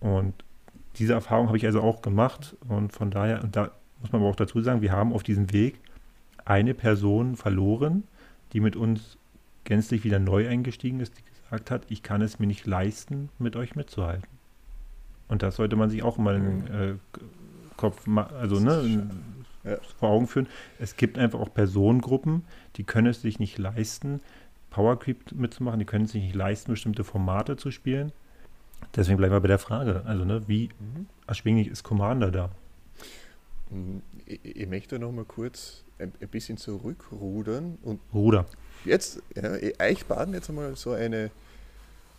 [0.00, 0.34] Und
[0.96, 3.70] diese Erfahrung habe ich also auch gemacht und von daher, und da
[4.00, 5.78] muss man aber auch dazu sagen, wir haben auf diesem Weg
[6.44, 8.04] eine Person verloren,
[8.52, 9.18] die mit uns
[9.64, 13.54] gänzlich wieder neu eingestiegen ist, die gesagt hat, ich kann es mir nicht leisten, mit
[13.56, 14.26] euch mitzuhalten.
[15.28, 16.94] Und das sollte man sich auch mal in den äh,
[17.76, 19.08] Kopf, also ne,
[19.64, 19.76] ja.
[19.98, 20.46] vor Augen führen.
[20.78, 22.44] Es gibt einfach auch Personengruppen,
[22.76, 24.20] die können es sich nicht leisten,
[24.70, 28.12] Power Creep mitzumachen, die können es sich nicht leisten, bestimmte Formate zu spielen.
[28.94, 30.02] Deswegen bleiben wir bei der Frage.
[30.06, 31.06] Also, ne, wie mhm.
[31.26, 32.50] erschwinglich ist Commander da?
[33.70, 34.02] Mhm.
[34.26, 38.46] Ich, ich möchte noch mal kurz ein, ein, bisschen zurückrudern und Ruder.
[38.84, 41.30] jetzt ja, euch baden jetzt einmal so eine,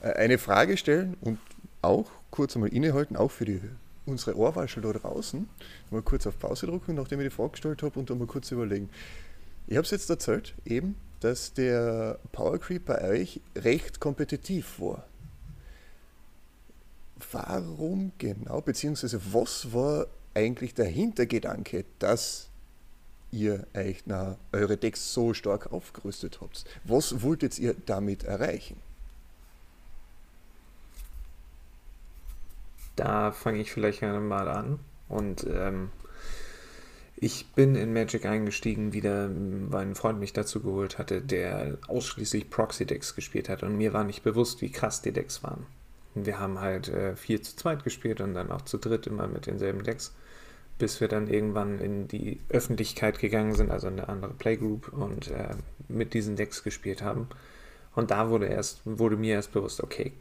[0.02, 1.40] äh, eine Frage stellen und
[1.82, 3.62] auch kurz einmal innehalten, auch für die,
[4.06, 5.48] unsere Ohrwaschel da draußen.
[5.92, 8.52] Mal kurz auf Pause drücken, nachdem ich die Frage gestellt habe und dann mal kurz
[8.52, 8.90] überlegen.
[9.68, 15.06] Ich habe es jetzt erzählt, eben, dass der Power Creep bei euch recht kompetitiv war
[17.32, 22.50] warum genau, beziehungsweise was war eigentlich der Hintergedanke, dass
[23.32, 26.66] ihr euch na, eure Decks so stark aufgerüstet habt?
[26.84, 28.78] Was wolltet ihr damit erreichen?
[32.96, 34.80] Da fange ich vielleicht mal an.
[35.08, 35.90] Und ähm,
[37.16, 39.30] ich bin in Magic eingestiegen, wieder,
[39.70, 43.64] weil ein Freund mich dazu geholt hatte, der ausschließlich Proxy-Decks gespielt hat.
[43.64, 45.66] Und mir war nicht bewusst, wie krass die Decks waren.
[46.16, 49.46] Wir haben halt äh, vier zu zweit gespielt und dann auch zu dritt immer mit
[49.46, 50.14] denselben Decks,
[50.78, 55.30] bis wir dann irgendwann in die Öffentlichkeit gegangen sind, also in eine andere Playgroup und
[55.30, 55.56] äh,
[55.88, 57.28] mit diesen Decks gespielt haben.
[57.96, 60.14] Und da wurde erst, wurde mir erst bewusst, okay,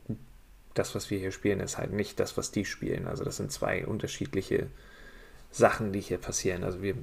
[0.74, 3.07] das, was wir hier spielen, ist halt nicht das, was die spielen.
[3.07, 4.68] Also das sind zwei unterschiedliche
[5.51, 6.64] Sachen, die hier passieren.
[6.64, 6.94] Also wir,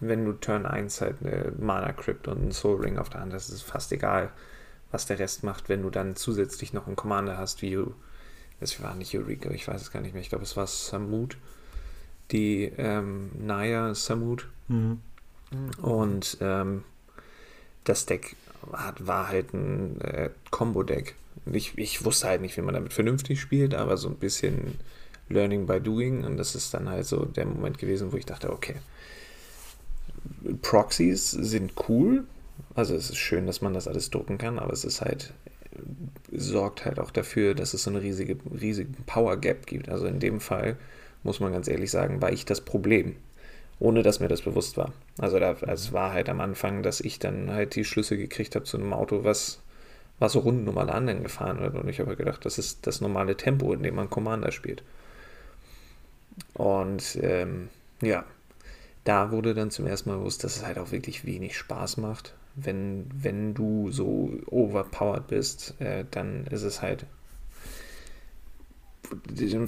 [0.00, 3.32] wenn du Turn 1 halt eine Mana Crypt und einen Soul Ring auf der Hand
[3.32, 4.30] hast, ist es fast egal,
[4.90, 7.70] was der Rest macht, wenn du dann zusätzlich noch einen Commander hast, wie
[8.60, 11.36] es war nicht Eureka, ich weiß es gar nicht mehr, ich glaube es war Samut,
[12.32, 14.48] die ähm, Naya Samut.
[14.68, 15.00] Mhm.
[15.80, 16.84] Und ähm,
[17.84, 18.36] das Deck
[18.72, 21.14] hat, war halt ein äh, Combo-Deck.
[21.52, 24.78] Ich, ich wusste halt nicht, wie man damit vernünftig spielt, aber so ein bisschen
[25.28, 26.24] Learning by Doing.
[26.24, 28.76] Und das ist dann halt so der Moment gewesen, wo ich dachte, okay,
[30.62, 32.24] Proxies sind cool,
[32.74, 35.32] also es ist schön, dass man das alles drucken kann, aber es ist halt,
[36.32, 39.88] sorgt halt auch dafür, dass es so eine riesige, riesige Power Gap gibt.
[39.88, 40.76] Also in dem Fall,
[41.22, 43.16] muss man ganz ehrlich sagen, war ich das Problem.
[43.78, 44.92] Ohne dass mir das bewusst war.
[45.18, 48.64] Also da, es war halt am Anfang, dass ich dann halt die Schlüssel gekriegt habe
[48.64, 49.60] zu einem Auto, was,
[50.18, 51.74] was so Runden um alle anderen gefahren wird.
[51.74, 54.82] Und ich habe gedacht, das ist das normale Tempo, in dem man Commander spielt.
[56.54, 57.68] Und ähm,
[58.00, 58.24] ja,
[59.04, 62.34] da wurde dann zum ersten Mal bewusst, dass es halt auch wirklich wenig Spaß macht
[62.56, 67.06] wenn, wenn du so overpowered bist, äh, dann ist es halt.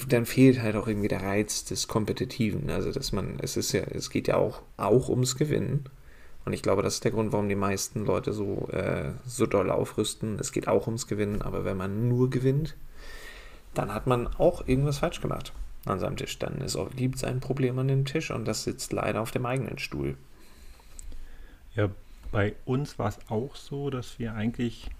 [0.08, 2.70] Dann fehlt halt auch irgendwie der Reiz des Kompetitiven.
[2.70, 5.84] Also, dass man, es ist ja, es geht ja auch, auch ums Gewinnen.
[6.44, 9.70] Und ich glaube, das ist der Grund, warum die meisten Leute so, äh, so doll
[9.70, 10.38] aufrüsten.
[10.40, 12.74] Es geht auch ums Gewinnen, aber wenn man nur gewinnt,
[13.74, 15.52] dann hat man auch irgendwas falsch gemacht
[15.84, 16.38] an seinem Tisch.
[16.38, 16.64] Dann
[16.96, 20.16] gibt es ein Problem an dem Tisch und das sitzt leider auf dem eigenen Stuhl.
[21.74, 21.90] Ja,
[22.30, 24.90] bei uns war es auch so, dass wir eigentlich,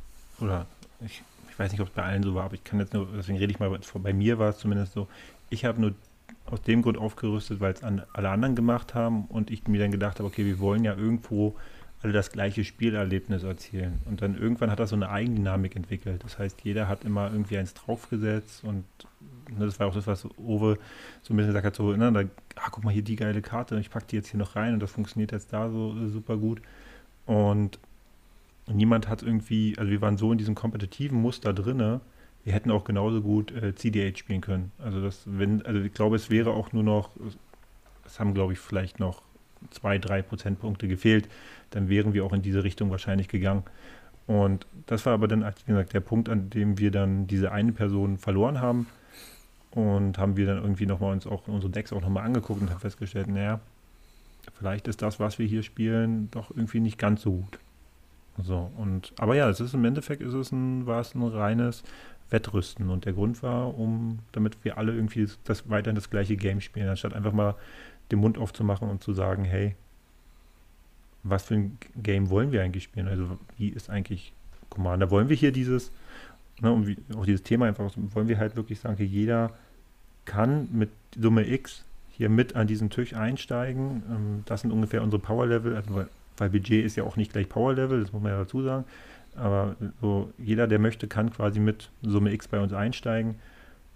[0.41, 0.67] oder
[1.05, 3.09] ich, ich weiß nicht, ob es bei allen so war, aber ich kann jetzt nur,
[3.17, 5.09] deswegen rede ich mal, bei mir war es zumindest so,
[5.51, 5.95] ich habe nur
[6.47, 9.91] aus dem Grund aufgerüstet, weil es an, alle anderen gemacht haben und ich mir dann
[9.91, 11.57] gedacht habe, okay, wir wollen ja irgendwo
[12.03, 14.01] alle das gleiche Spielerlebnis erzielen.
[14.05, 16.23] Und dann irgendwann hat das so eine Eigendynamik entwickelt.
[16.25, 18.85] Das heißt, jeder hat immer irgendwie eins draufgesetzt und
[19.51, 20.79] ne, das war auch das, was Owe
[21.23, 22.23] so ein bisschen gesagt hat, so, ne, da,
[22.57, 24.81] ah, guck mal hier die geile Karte, ich packe die jetzt hier noch rein und
[24.81, 26.63] das funktioniert jetzt da so super gut.
[27.29, 27.79] Und
[28.67, 32.01] niemand hat irgendwie, also wir waren so in diesem kompetitiven Muster drinne,
[32.43, 34.73] wir hätten auch genauso gut äh, CDH spielen können.
[34.79, 37.11] Also das, wenn, also ich glaube, es wäre auch nur noch,
[38.07, 39.21] es haben, glaube ich, vielleicht noch
[39.71, 41.29] zwei, drei Prozentpunkte gefehlt,
[41.69, 43.65] dann wären wir auch in diese Richtung wahrscheinlich gegangen.
[44.27, 47.73] Und das war aber dann, wie gesagt, der Punkt, an dem wir dann diese eine
[47.73, 48.87] Person verloren haben.
[49.73, 52.81] Und haben wir dann irgendwie nochmal uns auch unsere Decks auch nochmal angeguckt und haben
[52.81, 53.61] festgestellt, naja,
[54.55, 57.59] vielleicht ist das, was wir hier spielen, doch irgendwie nicht ganz so gut.
[58.43, 61.83] So, und, aber ja, es ist im Endeffekt ist es ein, war es ein reines
[62.31, 62.91] Wettrüsten.
[62.91, 66.89] Und der Grund war, um, damit wir alle irgendwie das, weiterhin das gleiche Game spielen,
[66.89, 67.57] anstatt einfach mal
[68.11, 69.75] den Mund aufzumachen und zu sagen, hey,
[71.23, 73.09] was für ein Game wollen wir eigentlich spielen?
[73.09, 74.33] Also wie ist eigentlich
[74.71, 75.11] Commander?
[75.11, 75.91] Wollen wir hier dieses,
[76.61, 79.53] ne, um wie, auch dieses Thema einfach, wollen wir halt wirklich sagen, okay, jeder
[80.25, 81.85] kann mit Summe X
[82.19, 84.03] hier mit an diesen Tisch einsteigen.
[84.11, 87.49] Ähm, das sind ungefähr unsere Power-Level, also weil, weil, Budget ist ja auch nicht gleich
[87.49, 88.85] Power-Level, das muss man ja dazu sagen.
[89.37, 93.37] Aber so jeder, der möchte, kann quasi mit Summe X bei uns einsteigen.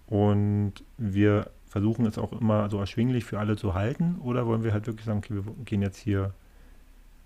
[0.07, 4.17] Und wir versuchen es auch immer so erschwinglich für alle zu halten.
[4.23, 6.33] Oder wollen wir halt wirklich sagen, okay, wir gehen jetzt hier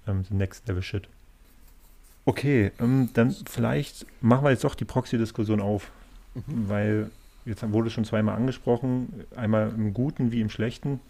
[0.07, 1.09] ähm, the next level shit.
[2.25, 5.91] Okay, ähm, dann vielleicht machen wir jetzt doch die Proxy-Diskussion auf.
[6.35, 6.69] Mhm.
[6.69, 7.11] Weil
[7.47, 11.01] jetzt wurde schon zweimal angesprochen, einmal im Guten wie im Schlechten.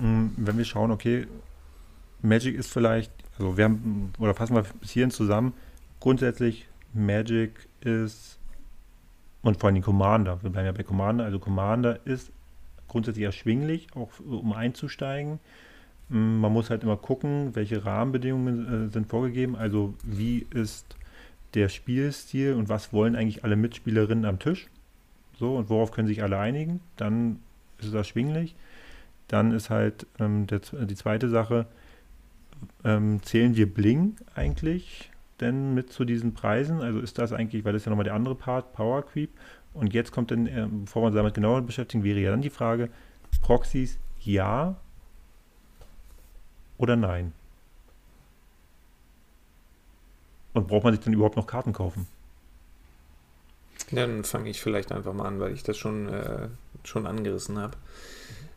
[0.00, 1.26] Ähm, wenn wir schauen, okay,
[2.22, 5.54] Magic ist vielleicht, also wir haben, oder fassen wir bis hierhin zusammen,
[6.00, 8.38] grundsätzlich Magic ist
[9.42, 12.30] und vor allem Commander, wir bleiben ja bei Commander, also Commander ist
[12.88, 15.38] grundsätzlich erschwinglich, auch um einzusteigen.
[16.08, 20.96] Mm, man muss halt immer gucken, welche Rahmenbedingungen äh, sind vorgegeben, also wie ist
[21.54, 24.68] der Spielstil und was wollen eigentlich alle Mitspielerinnen am Tisch.
[25.40, 26.80] So, und worauf können sich alle einigen?
[26.96, 27.40] Dann
[27.78, 28.54] ist es erschwinglich.
[29.26, 31.66] Dann ist halt ähm, der, die zweite Sache,
[32.84, 35.10] ähm, zählen wir Bling eigentlich?
[35.40, 36.80] denn mit zu diesen Preisen?
[36.80, 39.30] Also ist das eigentlich, weil das ist ja nochmal der andere Part, Power Creep.
[39.72, 42.50] Und jetzt kommt dann, äh, bevor wir uns damit genauer beschäftigen, wäre ja dann die
[42.50, 42.90] Frage,
[43.40, 44.76] Proxys ja
[46.78, 47.32] oder nein?
[50.52, 52.06] Und braucht man sich dann überhaupt noch Karten kaufen?
[53.92, 56.48] Dann fange ich vielleicht einfach mal an, weil ich das schon, äh,
[56.84, 57.76] schon angerissen habe.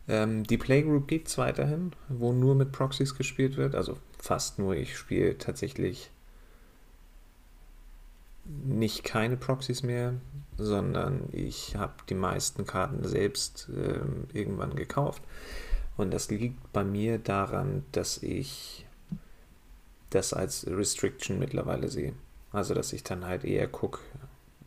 [0.08, 3.76] Ähm, die Playgroup gibt es weiterhin, wo nur mit Proxys gespielt wird.
[3.76, 4.76] Also fast nur.
[4.76, 6.12] Ich spiele tatsächlich
[8.46, 10.16] nicht keine Proxys mehr,
[10.58, 15.24] sondern ich habe die meisten Karten selbst äh, irgendwann gekauft.
[15.96, 18.86] Und das liegt bei mir daran, dass ich
[20.10, 22.14] das als Restriction mittlerweile sehe.
[22.52, 24.00] Also, dass ich dann halt eher gucke,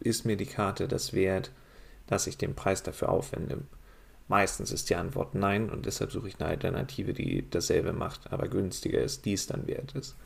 [0.01, 1.51] ist mir die Karte das wert,
[2.07, 3.59] dass ich den Preis dafür aufwende.
[4.29, 8.49] Meistens ist die Antwort nein und deshalb suche ich eine Alternative, die dasselbe macht, aber
[8.49, 10.17] günstiger ist, die es dann wert ist.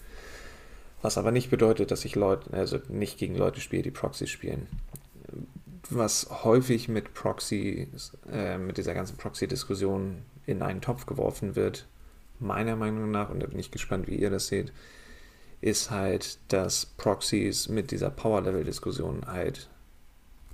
[1.03, 4.67] Was aber nicht bedeutet, dass ich Leute, also nicht gegen Leute spiele, die Proxys spielen.
[5.91, 7.89] Was häufig mit Proxy,
[8.31, 11.87] äh, mit dieser ganzen Proxy-Diskussion in einen Topf geworfen wird,
[12.39, 14.73] meiner Meinung nach, und da bin ich gespannt, wie ihr das seht,
[15.61, 19.69] ist halt, dass Proxys mit dieser Power-Level-Diskussion halt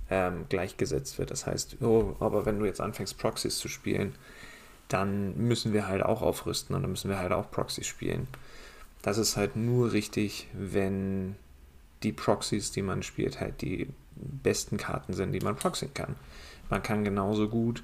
[0.09, 1.31] ähm, gleichgesetzt wird.
[1.31, 4.15] Das heißt, oh, aber wenn du jetzt anfängst, Proxys zu spielen,
[4.87, 8.27] dann müssen wir halt auch aufrüsten und dann müssen wir halt auch Proxys spielen.
[9.01, 11.35] Das ist halt nur richtig, wenn
[12.03, 16.15] die Proxys, die man spielt, halt die besten Karten sind, die man proxyen kann.
[16.69, 17.83] Man kann genauso gut,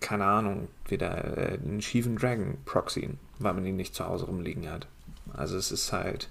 [0.00, 4.70] keine Ahnung, wieder äh, einen schiefen Dragon proxyen, weil man ihn nicht zu Hause rumliegen
[4.70, 4.86] hat.
[5.34, 6.28] Also es ist halt,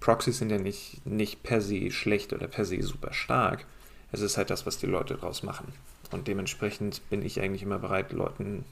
[0.00, 3.64] Proxys sind ja nicht, nicht per se schlecht oder per se super stark.
[4.12, 5.72] Es ist halt das, was die Leute draus machen.
[6.10, 8.64] Und dementsprechend bin ich eigentlich immer bereit, Leuten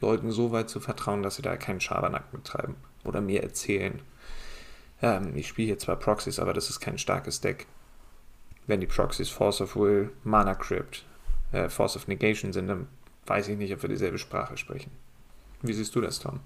[0.00, 4.00] Leuten so weit zu vertrauen, dass sie da keinen Schabernack betreiben oder mir erzählen.
[5.02, 7.66] Ähm, ich spiele hier zwar Proxys, aber das ist kein starkes Deck.
[8.66, 11.04] Wenn die Proxys Force of Will, Mana Crypt,
[11.52, 12.86] äh, Force of Negation sind, dann
[13.26, 14.90] weiß ich nicht, ob wir dieselbe Sprache sprechen.
[15.62, 16.40] Wie siehst du das, Tom?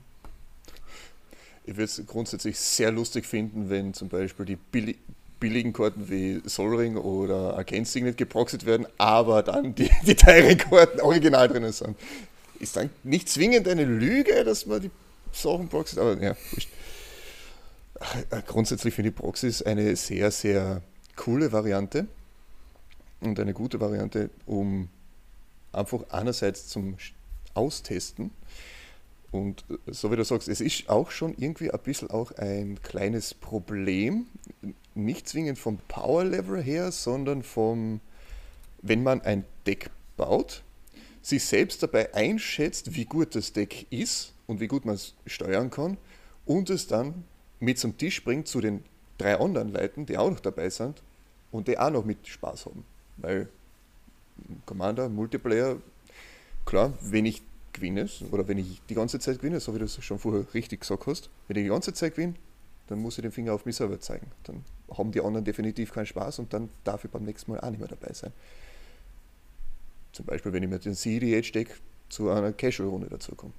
[1.64, 4.98] Ich würde es grundsätzlich sehr lustig finden, wenn zum Beispiel die billi
[5.38, 11.00] billigen Karten wie Solring oder Arcane Signet geproxet werden, aber dann die, die teuren Karten
[11.00, 11.96] original drinnen sind.
[12.60, 14.90] Ist dann nicht zwingend eine Lüge, dass man die
[15.32, 16.36] Sachen proxies, aber ja,
[18.30, 20.82] äh, grundsätzlich finde ich Proxys eine sehr, sehr
[21.16, 22.06] coole Variante
[23.20, 24.88] und eine gute Variante, um
[25.72, 26.96] einfach einerseits zum
[27.54, 28.30] Austesten
[29.32, 32.80] und äh, so wie du sagst, es ist auch schon irgendwie ein bisschen auch ein
[32.82, 34.26] kleines Problem,
[34.94, 38.00] nicht zwingend vom Power Level her, sondern vom,
[38.82, 40.62] wenn man ein Deck baut,
[41.22, 45.70] sich selbst dabei einschätzt, wie gut das Deck ist und wie gut man es steuern
[45.70, 45.96] kann
[46.44, 47.24] und es dann
[47.58, 48.84] mit zum Tisch bringt zu den
[49.18, 51.02] drei anderen Leuten, die auch noch dabei sind
[51.52, 52.84] und die auch noch mit Spaß haben.
[53.16, 53.48] Weil
[54.66, 55.76] Commander, Multiplayer,
[56.66, 57.42] klar, wenn ich
[57.72, 60.80] gewinne oder wenn ich die ganze Zeit gewinne, so wie du es schon vorher richtig
[60.80, 62.34] gesagt hast, wenn ich die ganze Zeit gewinne,
[62.88, 64.26] dann muss ich den Finger auf mich selber zeigen.
[64.44, 64.64] Dann
[64.96, 67.80] haben die anderen definitiv keinen Spaß und dann darf ich beim nächsten Mal auch nicht
[67.80, 68.32] mehr dabei sein.
[70.12, 71.80] Zum Beispiel, wenn ich mit dem CDH-Deck
[72.10, 73.54] zu einer Casual-Runde dazukomme,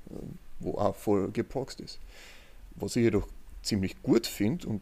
[0.60, 2.00] wo auch voll geproxt ist.
[2.76, 3.28] Was ich jedoch
[3.64, 4.82] ziemlich gut finde und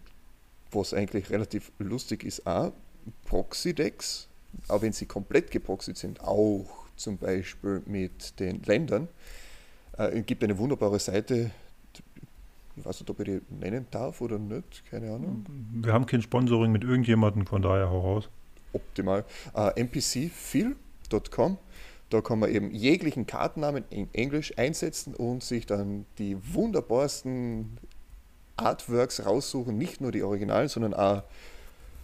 [0.72, 2.74] was eigentlich relativ lustig ist, auch
[3.26, 4.28] Proxy-Decks,
[4.68, 9.08] auch wenn sie komplett geproxied sind, auch zum Beispiel mit den Ländern.
[9.98, 11.52] Äh, es gibt eine wunderbare Seite,
[12.76, 15.46] ich weiß nicht, ob ich die nennen darf oder nicht, keine Ahnung.
[15.74, 18.30] Wir haben kein Sponsoring mit irgendjemandem, von daher hau raus.
[18.74, 19.26] Optimal.
[19.76, 21.58] Mpcfeel.com.
[22.10, 27.78] Da kann man eben jeglichen Kartennamen in Englisch einsetzen und sich dann die wunderbarsten
[28.58, 31.24] Artworks raussuchen, nicht nur die Originalen, sondern auch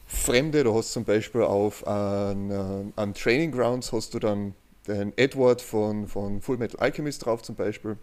[0.07, 0.63] fremde.
[0.63, 4.53] Du hast zum Beispiel auf an, äh, an Training Grounds hast du dann
[4.87, 7.97] den Edward von, von Full Metal Alchemist drauf zum Beispiel.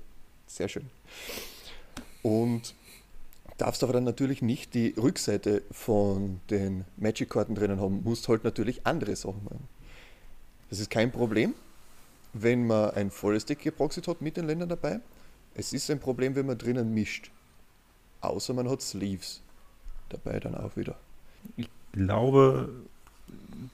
[0.46, 0.90] Sehr schön.
[2.22, 2.74] Und
[3.58, 8.86] darfst aber dann natürlich nicht die Rückseite von den Magic-Karten drinnen haben, musst halt natürlich
[8.86, 9.68] andere Sachen machen.
[10.70, 11.54] Das ist kein Problem,
[12.32, 15.00] wenn man ein volles Deck geproxied hat mit den Ländern dabei.
[15.54, 17.30] Es ist ein Problem, wenn man drinnen mischt.
[18.20, 19.40] Außer man hat Sleeves
[20.08, 20.96] dabei dann auch wieder.
[21.56, 22.70] Ich glaube,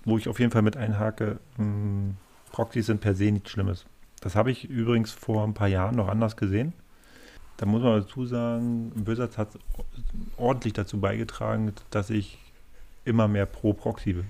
[0.04, 2.16] wo ich auf jeden Fall mit einhake, hm,
[2.50, 3.86] Proxys sind per se nichts Schlimmes.
[4.20, 6.72] Das habe ich übrigens vor ein paar Jahren noch anders gesehen.
[7.56, 9.48] Da muss man dazu sagen, Bösatz hat
[10.36, 12.38] ordentlich dazu beigetragen, dass ich
[13.04, 14.26] immer mehr pro Proxy bin.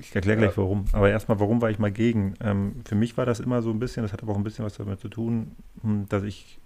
[0.00, 0.56] Ich erkläre gleich ja.
[0.56, 0.84] warum.
[0.92, 2.34] Aber erstmal, warum war ich mal gegen?
[2.40, 4.64] Ähm, für mich war das immer so ein bisschen, das hat aber auch ein bisschen
[4.64, 6.58] was damit zu tun, hm, dass ich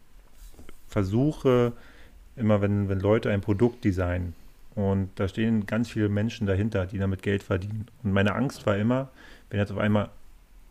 [0.88, 1.72] versuche,
[2.36, 4.34] immer wenn, wenn Leute ein Produkt designen
[4.74, 7.86] und da stehen ganz viele Menschen dahinter, die damit Geld verdienen.
[8.02, 9.10] Und meine Angst war immer,
[9.50, 10.10] wenn jetzt auf einmal,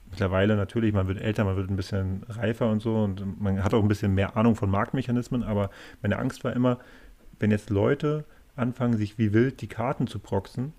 [0.09, 3.73] mittlerweile natürlich, man wird älter, man wird ein bisschen reifer und so und man hat
[3.73, 5.69] auch ein bisschen mehr Ahnung von Marktmechanismen, aber
[6.01, 6.79] meine Angst war immer,
[7.39, 10.73] wenn jetzt Leute anfangen, sich wie wild die Karten zu proxen,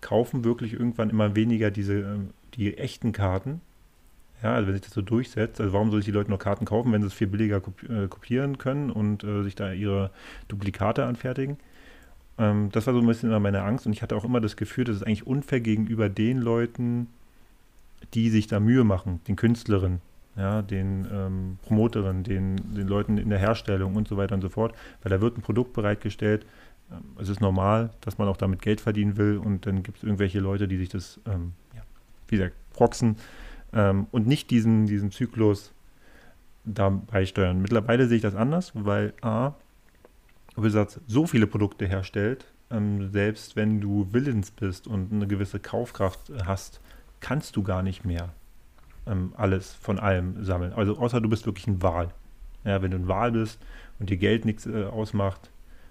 [0.00, 3.60] kaufen wirklich irgendwann immer weniger diese, ähm, die echten Karten.
[4.42, 6.66] Ja, also wenn sich das so durchsetzt, also warum soll ich die Leute noch Karten
[6.66, 10.10] kaufen, wenn sie es viel billiger äh, kopieren können und äh, sich da ihre
[10.48, 11.56] Duplikate anfertigen?
[12.38, 14.56] Ähm, das war so ein bisschen immer meine Angst und ich hatte auch immer das
[14.56, 17.08] Gefühl, dass es eigentlich unfair gegenüber den Leuten,
[18.14, 20.00] die sich da Mühe machen, den Künstlerinnen,
[20.36, 24.48] ja, den ähm, Promoterinnen, den, den Leuten in der Herstellung und so weiter und so
[24.48, 26.44] fort, weil da wird ein Produkt bereitgestellt.
[26.92, 30.04] Ähm, es ist normal, dass man auch damit Geld verdienen will und dann gibt es
[30.04, 31.82] irgendwelche Leute, die sich das, ähm, ja,
[32.28, 33.16] wie gesagt, proxen
[33.72, 35.72] ähm, und nicht diesen, diesen Zyklus
[36.64, 37.62] da beisteuern.
[37.62, 39.54] Mittlerweile sehe ich das anders, weil A,
[40.56, 46.32] Wizards so viele Produkte herstellt, ähm, selbst wenn du willens bist und eine gewisse Kaufkraft
[46.44, 46.80] hast,
[47.20, 48.30] kannst du gar nicht mehr
[49.06, 50.72] ähm, alles von allem sammeln.
[50.72, 52.10] Also außer du bist wirklich ein Wahl.
[52.64, 53.60] Ja, wenn du ein Wahl bist
[53.98, 55.50] und dir Geld nichts äh, ausmacht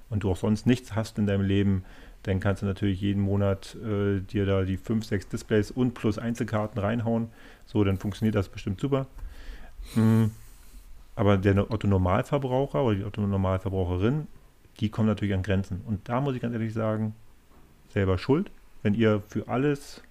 [0.09, 1.85] und du auch sonst nichts hast in deinem Leben,
[2.23, 6.17] dann kannst du natürlich jeden Monat äh, dir da die 5, 6 Displays und plus
[6.17, 7.29] Einzelkarten reinhauen.
[7.65, 9.07] So, dann funktioniert das bestimmt super.
[9.95, 10.31] Mhm.
[11.15, 14.27] Aber der Otto-Normalverbraucher oder die Otto-Normalverbraucherin,
[14.79, 15.81] die kommen natürlich an Grenzen.
[15.85, 17.15] Und da muss ich ganz ehrlich sagen,
[17.89, 18.51] selber schuld.
[18.83, 20.01] Wenn ihr für alles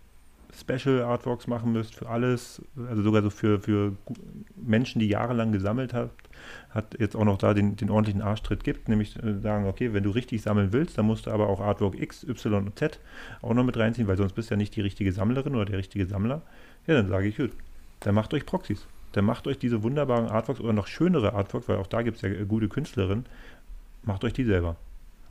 [0.59, 3.93] Special Artworks machen müsst, für alles, also sogar so für, für
[4.57, 6.29] Menschen, die jahrelang gesammelt habt,
[6.71, 10.05] hat jetzt auch noch da den, den ordentlichen Arschtritt gibt, nämlich äh, sagen, okay, wenn
[10.05, 13.01] du richtig sammeln willst, dann musst du aber auch Artwork X, Y und Z
[13.43, 15.79] auch noch mit reinziehen, weil sonst bist du ja nicht die richtige Sammlerin oder der
[15.79, 16.43] richtige Sammler.
[16.87, 17.53] Ja, dann sage ich, gut,
[18.01, 18.87] dann macht euch Proxys.
[19.13, 22.23] Dann macht euch diese wunderbaren Artworks oder noch schönere Artworks, weil auch da gibt es
[22.23, 23.27] ja gute Künstlerinnen,
[24.05, 24.77] macht euch die selber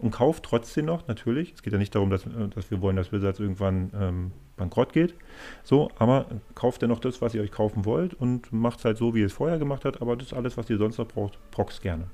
[0.04, 1.54] und kauft trotzdem noch, natürlich.
[1.54, 4.92] Es geht ja nicht darum, dass, äh, dass wir wollen, dass Wizards irgendwann ähm, bankrott
[4.92, 5.16] geht.
[5.64, 9.16] So, aber kauft dennoch das, was ihr euch kaufen wollt und macht es halt so,
[9.16, 11.38] wie ihr es vorher gemacht habt, aber das ist alles, was ihr sonst noch braucht,
[11.52, 12.06] Prox gerne.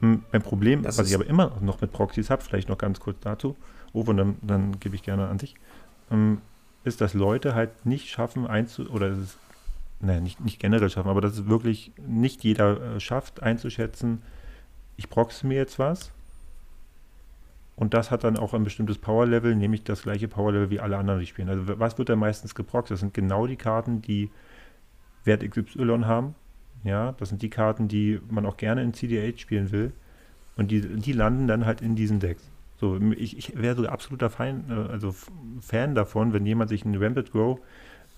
[0.00, 3.00] Hm, ein Problem, das was ich aber immer noch mit Proxys habe, vielleicht noch ganz
[3.00, 3.54] kurz dazu,
[3.92, 5.54] oh, und dann, dann gebe ich gerne an sich,
[6.10, 6.40] ähm,
[6.84, 9.38] ist, dass Leute halt nicht schaffen, einzu oder es ist,
[10.00, 14.22] naja, nicht, nicht generell schaffen, aber dass es wirklich nicht jeder äh, schafft, einzuschätzen,
[15.00, 16.12] ich proxe mir jetzt was
[17.74, 21.20] und das hat dann auch ein bestimmtes Power-Level, nämlich das gleiche Power-Level wie alle anderen,
[21.20, 21.48] die spielen.
[21.48, 22.90] Also was wird da meistens geproxt?
[22.90, 24.30] Das sind genau die Karten, die
[25.24, 26.34] Wert XY haben.
[26.84, 29.92] Ja, das sind die Karten, die man auch gerne in CDH spielen will.
[30.56, 32.50] Und die, die landen dann halt in diesen Decks.
[32.76, 35.14] So, ich, ich wäre so absoluter Fan, äh, also
[35.62, 37.58] Fan davon, wenn jemand sich einen Rampant Grow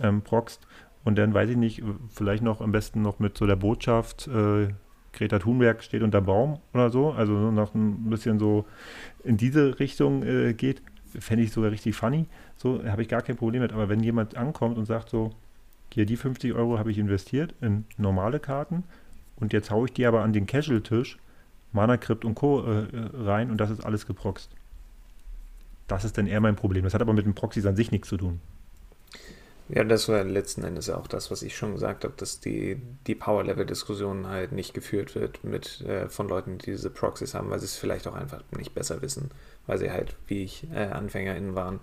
[0.00, 0.66] ähm, proxt
[1.04, 4.70] und dann weiß ich nicht, vielleicht noch am besten noch mit so der Botschaft, äh,
[5.12, 8.64] Greta Thunberg steht unter Baum oder so, also noch ein bisschen so
[9.24, 10.82] in diese Richtung äh, geht,
[11.18, 12.26] fände ich sogar richtig funny.
[12.56, 13.72] So habe ich gar kein Problem mit.
[13.72, 15.30] Aber wenn jemand ankommt und sagt so,
[15.92, 18.84] hier die 50 Euro habe ich investiert in normale Karten
[19.36, 21.18] und jetzt haue ich die aber an den Casual-Tisch,
[21.72, 22.62] Mana Crypt und Co.
[22.62, 24.50] Äh, rein und das ist alles geproxt.
[25.88, 26.84] Das ist dann eher mein Problem.
[26.84, 28.40] Das hat aber mit den Proxys an sich nichts zu tun.
[29.74, 33.14] Ja, das war letzten Endes auch das, was ich schon gesagt habe, dass die, die
[33.14, 37.64] Power-Level-Diskussion halt nicht geführt wird mit äh, von Leuten, die diese Proxys haben, weil sie
[37.64, 39.30] es vielleicht auch einfach nicht besser wissen,
[39.66, 41.80] weil sie halt, wie ich, äh, AnfängerInnen waren,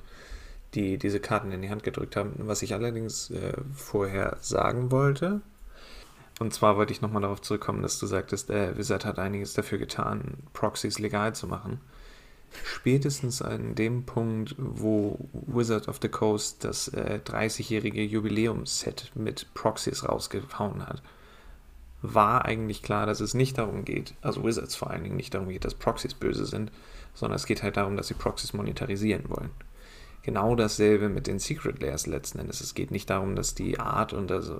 [0.75, 2.35] die diese Karten in die Hand gedrückt haben.
[2.37, 5.41] Was ich allerdings äh, vorher sagen wollte,
[6.39, 9.79] und zwar wollte ich nochmal darauf zurückkommen, dass du sagtest, äh, Wizard hat einiges dafür
[9.79, 11.81] getan, Proxys legal zu machen
[12.63, 20.07] spätestens an dem Punkt, wo Wizard of the Coast das äh, 30-jährige Jubiläumsset mit Proxys
[20.07, 21.01] rausgehauen hat,
[22.01, 25.49] war eigentlich klar, dass es nicht darum geht, also Wizards vor allen Dingen nicht darum
[25.49, 26.71] geht, dass Proxys böse sind,
[27.13, 29.49] sondern es geht halt darum, dass sie Proxys monetarisieren wollen.
[30.23, 32.61] Genau dasselbe mit den Secret Layers letzten Endes.
[32.61, 34.59] Es geht nicht darum, dass die Art und also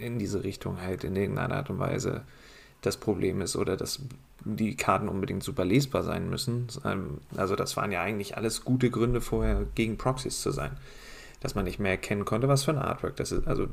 [0.00, 2.24] in diese Richtung halt in irgendeiner Art und Weise
[2.82, 4.00] das Problem ist oder dass
[4.44, 6.68] die Karten unbedingt super lesbar sein müssen.
[6.84, 10.76] Ähm, also das waren ja eigentlich alles gute Gründe vorher gegen Proxys zu sein.
[11.40, 13.46] Dass man nicht mehr erkennen konnte, was für ein Artwork das ist.
[13.46, 13.68] Also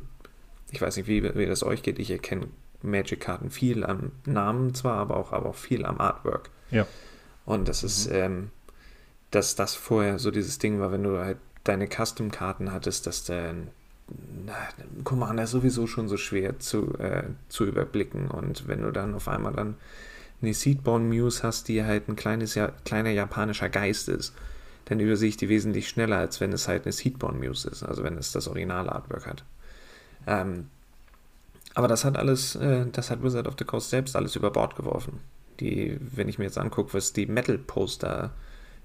[0.71, 1.99] ich weiß nicht, wie, wie das euch geht.
[1.99, 2.47] Ich erkenne
[2.81, 6.49] Magic-Karten viel am Namen zwar, aber auch, aber auch viel am Artwork.
[6.71, 6.87] Ja.
[7.45, 8.15] Und das ist, mhm.
[8.15, 8.49] ähm,
[9.31, 13.69] dass das vorher so dieses Ding war, wenn du halt deine Custom-Karten hattest, dass dann
[15.03, 18.27] Commander ist sowieso schon so schwer zu, äh, zu überblicken.
[18.27, 19.75] Und wenn du dann auf einmal dann
[20.41, 24.33] eine Seedborn Muse hast, die halt ein kleines, ja, kleiner japanischer Geist ist,
[24.85, 28.03] dann übersehe ich die wesentlich schneller, als wenn es halt eine Seedborn Muse ist, also
[28.03, 29.43] wenn es das Original-Artwork hat.
[30.27, 30.67] Ähm,
[31.73, 34.75] aber das hat alles, äh, das hat Wizard of the Coast selbst alles über Bord
[34.75, 35.21] geworfen.
[35.59, 38.31] Die, wenn ich mir jetzt angucke, was die Metal-Poster,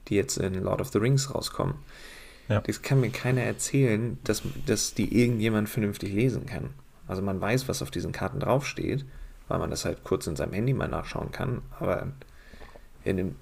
[0.08, 1.74] die jetzt in Lord of the Rings rauskommen,
[2.49, 2.61] ja.
[2.61, 6.70] Das kann mir keiner erzählen, dass, dass die irgendjemand vernünftig lesen kann.
[7.07, 9.05] Also man weiß, was auf diesen Karten draufsteht,
[9.49, 12.09] weil man das halt kurz in seinem Handy mal nachschauen kann, aber
[13.05, 13.34] dem,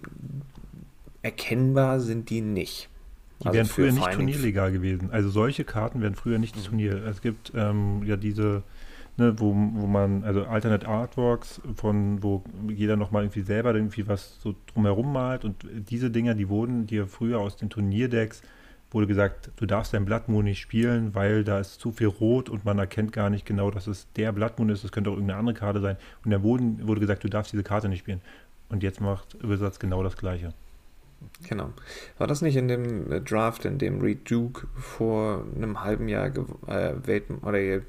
[1.22, 2.88] erkennbar sind die nicht.
[3.40, 5.10] Die also wären früher nicht turnierlegal gewesen.
[5.10, 6.62] Also solche Karten wären früher nicht mhm.
[6.62, 7.04] Turnier.
[7.04, 8.62] Es gibt ähm, ja diese,
[9.16, 14.40] ne, wo, wo man, also Alternate Artworks, von wo jeder nochmal irgendwie selber irgendwie was
[14.40, 18.42] so drumherum malt und diese Dinger, die wurden dir früher aus den Turnierdecks
[18.90, 22.48] wurde gesagt, du darfst dein Blood Moon nicht spielen, weil da ist zu viel Rot
[22.48, 24.84] und man erkennt gar nicht genau, dass es der Blood Moon ist.
[24.84, 25.96] Es könnte auch irgendeine andere Karte sein.
[26.24, 28.20] Und dann wurde, wurde gesagt, du darfst diese Karte nicht spielen.
[28.68, 30.52] Und jetzt macht Wizards genau das Gleiche.
[31.48, 31.70] Genau.
[32.18, 36.30] War das nicht in dem äh, Draft, in dem Reed Duke vor einem halben Jahr
[36.66, 37.80] äh, oder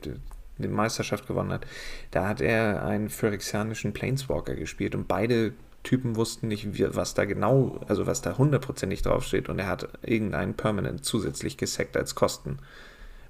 [0.58, 1.68] die Meisterschaft gewonnen hat?
[2.12, 5.54] Da hat er einen phyrexianischen Planeswalker gespielt und beide
[5.84, 10.54] Typen wussten nicht, was da genau, also was da hundertprozentig draufsteht und er hat irgendeinen
[10.54, 12.60] Permanent zusätzlich gesackt als Kosten.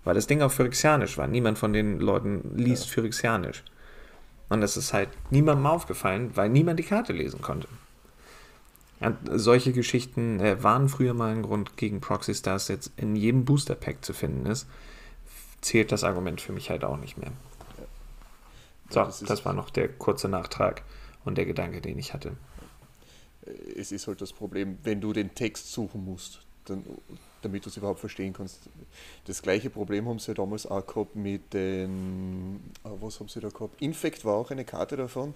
[0.03, 1.27] Weil das Ding auch Phyrexianisch war.
[1.27, 2.91] Niemand von den Leuten liest ja.
[2.93, 3.63] Phyrexianisch.
[4.49, 7.67] Und das ist halt niemandem aufgefallen, weil niemand die Karte lesen konnte.
[8.99, 13.15] Und solche Geschichten äh, waren früher mal ein Grund gegen Proxys, da es jetzt in
[13.15, 14.67] jedem Booster Pack zu finden ist,
[15.61, 17.31] zählt das Argument für mich halt auch nicht mehr.
[18.89, 20.81] So, das, das war noch der kurze Nachtrag
[21.25, 22.35] und der Gedanke, den ich hatte.
[23.75, 26.83] Es ist halt das Problem, wenn du den Text suchen musst, dann,
[27.41, 28.59] damit du es überhaupt verstehen kannst.
[29.25, 33.49] Das gleiche Problem haben sie damals auch gehabt mit den, ah, was haben sie da
[33.49, 33.81] gehabt?
[33.81, 35.33] Infect war auch eine Karte davon,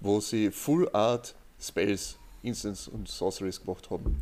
[0.00, 4.20] wo sie Full Art Spells, Instance und Sorceries gemacht haben.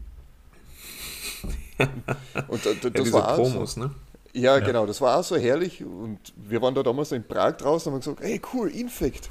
[2.49, 3.95] und da, da, das ja, war Promos, so, ne?
[4.33, 7.53] Ja, ja, genau, das war auch so herrlich und wir waren da damals in Prag
[7.53, 9.31] draußen und haben gesagt, hey cool, Infect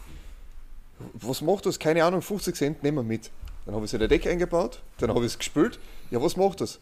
[1.13, 1.79] was macht das?
[1.79, 3.31] Keine Ahnung, 50 Cent nehmen wir mit.
[3.65, 5.79] Dann habe ich es in der Deck eingebaut, dann habe ich es gespült.
[6.11, 6.79] Ja, was macht das?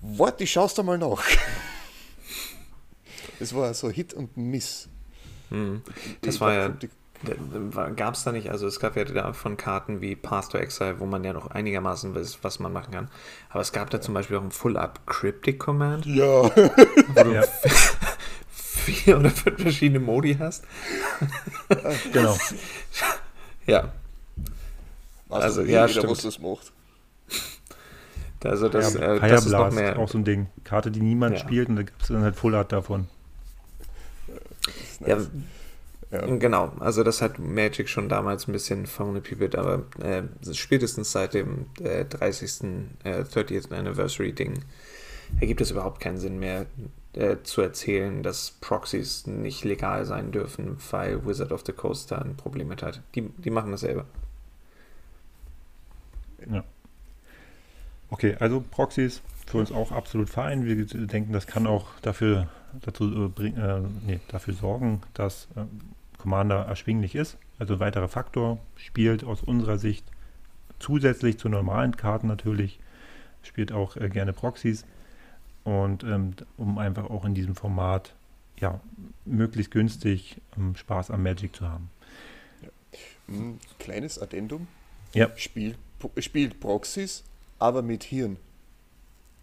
[0.00, 1.24] Warte, ich schaust da mal nach.
[3.38, 4.88] Das war so Hit und Miss.
[5.50, 5.82] Hm.
[6.22, 6.74] Das ich war ja.
[7.96, 11.00] Gab es da nicht, also es gab ja da von Karten wie Path to Exile,
[11.00, 13.10] wo man ja noch einigermaßen weiß, was man machen kann.
[13.50, 16.06] Aber es gab da zum Beispiel auch ein Full-Up Cryptic Command.
[16.06, 16.44] Ja.
[16.44, 17.42] Wo du ja.
[18.88, 20.64] vier oder fünf verschiedene Modi hast.
[22.12, 22.36] genau.
[23.66, 23.92] Ja.
[25.28, 26.24] Also, also ja, jeder, stimmt.
[26.24, 26.72] das macht.
[28.44, 29.98] Also das, ja, äh, das ist noch mehr.
[29.98, 30.46] auch so ein Ding.
[30.64, 31.40] Karte, die niemand ja.
[31.40, 33.08] spielt und da gibt es dann halt Full Art davon.
[35.04, 35.18] Ja,
[36.10, 36.72] ja, genau.
[36.78, 40.22] Also das hat Magic schon damals ein bisschen verunipipelt, aber äh,
[40.54, 42.62] spätestens seit dem äh, 30.
[43.04, 44.64] Äh, 30th Anniversary Ding
[45.40, 46.66] ergibt es überhaupt keinen Sinn mehr,
[47.14, 52.18] äh, zu erzählen, dass Proxys nicht legal sein dürfen, weil Wizard of the Coast da
[52.18, 53.00] ein Problem mit hat.
[53.14, 54.04] Die, die machen das selber.
[56.50, 56.64] Ja.
[58.10, 60.64] Okay, also Proxys für uns auch absolut fein.
[60.64, 62.48] Wir denken, das kann auch dafür,
[62.82, 65.64] dazu, äh, äh, nee, dafür sorgen, dass äh,
[66.18, 67.38] Commander erschwinglich ist.
[67.58, 70.04] Also weiterer Faktor spielt aus unserer Sicht
[70.78, 72.78] zusätzlich zu normalen Karten natürlich,
[73.42, 74.84] spielt auch äh, gerne Proxys.
[75.68, 78.14] Und ähm, um einfach auch in diesem Format
[78.58, 78.80] ja,
[79.26, 81.90] möglichst günstig ähm, Spaß am Magic zu haben.
[82.62, 82.68] Ja.
[83.28, 84.66] Ein kleines Addendum.
[85.12, 85.30] Ja.
[85.36, 85.76] Spielt,
[86.18, 87.22] spielt Proxys,
[87.58, 88.38] aber mit Hirn.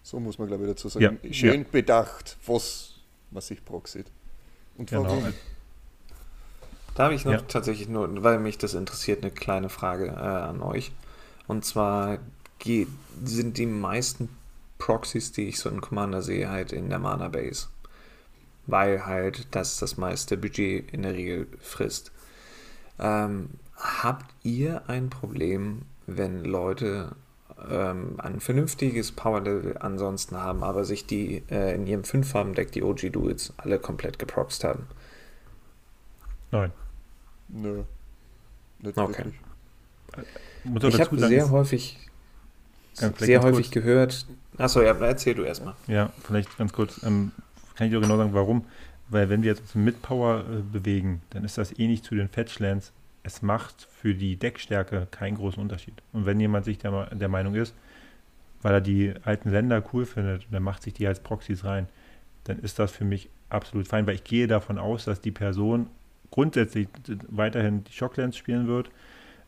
[0.02, 1.20] So muss man, glaube ich, dazu sagen.
[1.22, 1.34] Ja.
[1.34, 1.68] Schön Ja.
[1.72, 2.96] bedacht, was
[3.30, 4.08] man sich proxiet.
[4.78, 5.04] Und Genau.
[5.04, 5.34] warum?
[6.96, 7.42] Da habe ich noch Ja.
[7.42, 10.92] tatsächlich nur, weil mich das interessiert, eine kleine Frage äh, an euch.
[11.48, 12.18] Und zwar
[13.24, 14.30] sind die meisten
[14.78, 17.68] Proxys, die ich so in Commander sehe, halt in der Mana Base.
[18.68, 22.12] Weil halt das das meiste Budget in der Regel frisst.
[23.00, 27.16] Ähm, habt ihr ein Problem, wenn Leute
[27.70, 33.54] ähm, ein vernünftiges Power-Level ansonsten haben, aber sich die äh, in ihrem 5-Farben-Deck, die OG-Duels,
[33.58, 34.88] alle komplett geproxt haben?
[36.52, 36.72] Nein.
[37.48, 37.84] Nö.
[38.80, 39.08] Nicht Okay.
[39.08, 39.42] wirklich.
[40.82, 42.00] Auch Ich habe sehr häufig,
[43.18, 44.26] sehr häufig gehört.
[44.58, 45.76] Achso, ja, erzähl du erstmal.
[45.88, 47.04] Ja, vielleicht ganz kurz.
[47.04, 47.32] Ähm,
[47.76, 48.66] kann ich dir genau sagen, warum?
[49.10, 52.92] Weil wenn wir jetzt mit Power äh, bewegen, dann ist das ähnlich zu den Fetchlands.
[53.24, 55.96] Es macht für die Deckstärke keinen großen Unterschied.
[56.14, 57.74] Und wenn jemand sich der, der Meinung ist,
[58.62, 61.88] weil er die alten Länder cool findet, dann macht sich die als Proxys rein,
[62.46, 65.88] dann ist das für mich absolut fein, weil ich gehe davon aus, dass die Person
[66.32, 66.88] grundsätzlich
[67.30, 68.90] weiterhin die Shocklands spielen wird,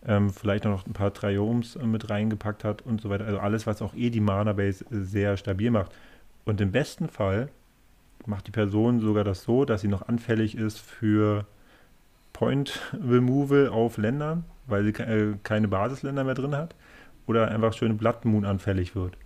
[0.05, 3.25] ähm, vielleicht noch ein paar Triomes äh, mit reingepackt hat und so weiter.
[3.25, 5.91] Also alles, was auch eh die Mana-Base äh, sehr stabil macht.
[6.45, 7.49] Und im besten Fall
[8.25, 11.45] macht die Person sogar das so, dass sie noch anfällig ist für
[12.33, 16.75] Point Removal auf Ländern, weil sie äh, keine Basisländer mehr drin hat,
[17.25, 19.17] oder einfach schön Blood Moon anfällig wird.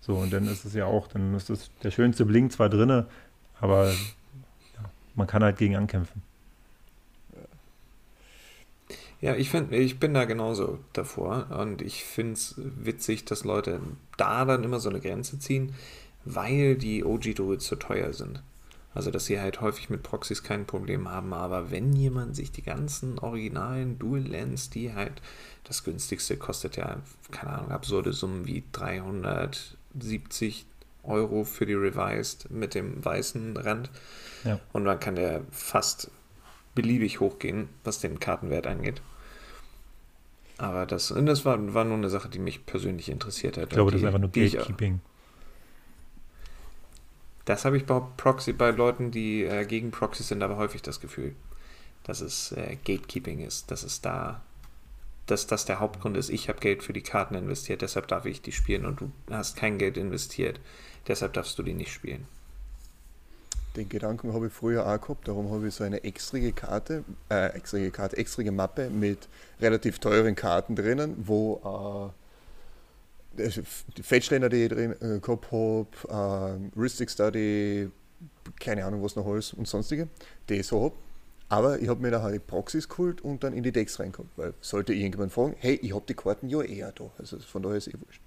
[0.00, 3.06] So, und dann ist es ja auch, dann ist das der schönste Blink zwar drinne,
[3.60, 4.82] aber ja,
[5.14, 6.22] man kann halt gegen ankämpfen.
[9.24, 13.80] Ja, ich finde, ich bin da genauso davor und ich finde es witzig, dass Leute
[14.18, 15.74] da dann immer so eine Grenze ziehen,
[16.26, 18.42] weil die OG-Duels so teuer sind.
[18.92, 22.60] Also, dass sie halt häufig mit Proxys kein Problem haben, aber wenn jemand sich die
[22.60, 25.22] ganzen originalen Dual-Lands, die halt
[25.64, 26.98] das günstigste kostet ja,
[27.30, 30.66] keine Ahnung, absurde Summen wie 370
[31.02, 33.90] Euro für die Revised mit dem weißen Rand.
[34.44, 34.60] Ja.
[34.74, 36.10] Und dann kann der fast
[36.74, 39.00] beliebig hochgehen, was den Kartenwert angeht.
[40.58, 43.64] Aber das, und das war, war nur eine Sache, die mich persönlich interessiert hat.
[43.64, 45.00] Ich glaube, und das ist die- einfach nur die Gatekeeping.
[47.44, 51.00] Das habe ich bei Proxy, bei Leuten, die äh, gegen Proxys sind, aber häufig das
[51.00, 51.34] Gefühl,
[52.04, 54.40] dass es äh, Gatekeeping ist, dass es da,
[55.26, 56.30] dass das der Hauptgrund ist.
[56.30, 59.56] Ich habe Geld für die Karten investiert, deshalb darf ich die spielen und du hast
[59.56, 60.58] kein Geld investiert,
[61.06, 62.26] deshalb darfst du die nicht spielen.
[63.76, 67.46] Den Gedanken habe ich früher auch gehabt, darum habe ich so eine extrige Karte, äh,
[67.56, 69.28] extrige Karte, extrige Mappe mit
[69.60, 72.12] relativ teuren Karten drinnen, wo
[73.36, 73.48] äh,
[73.96, 77.90] die Fettschländer, die ich drin äh, gehabt habe, äh, Ristic Study,
[78.60, 80.06] keine Ahnung was noch alles und sonstige,
[80.48, 80.94] die ich so habe.
[81.48, 84.54] Aber ich habe mir nachher die Proxys geholt und dann in die Decks reingekommen, weil
[84.60, 87.88] sollte irgendjemand fragen, hey, ich habe die Karten ja eher da, also von daher ist
[87.88, 88.22] eh wurscht.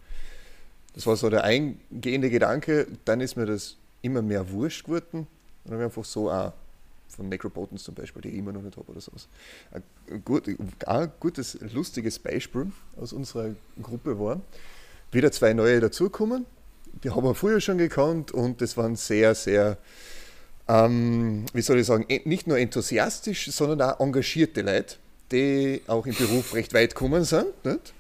[0.93, 5.27] Das war so der eingehende Gedanke, dann ist mir das immer mehr wurscht geworden
[5.67, 6.53] und dann habe einfach so auch
[7.09, 9.27] von Necropotence zum Beispiel, die ich immer noch nicht habe oder sowas.
[9.71, 10.49] Ein, gut,
[10.85, 14.39] ein gutes, lustiges Beispiel aus unserer Gruppe war,
[15.11, 16.45] wieder zwei neue dazukommen,
[17.03, 19.77] die haben wir früher schon gekannt und das waren sehr, sehr,
[20.67, 24.95] ähm, wie soll ich sagen, nicht nur enthusiastisch, sondern auch engagierte Leute,
[25.31, 27.65] die auch im Beruf recht weit gekommen sind.
[27.65, 27.93] Nicht?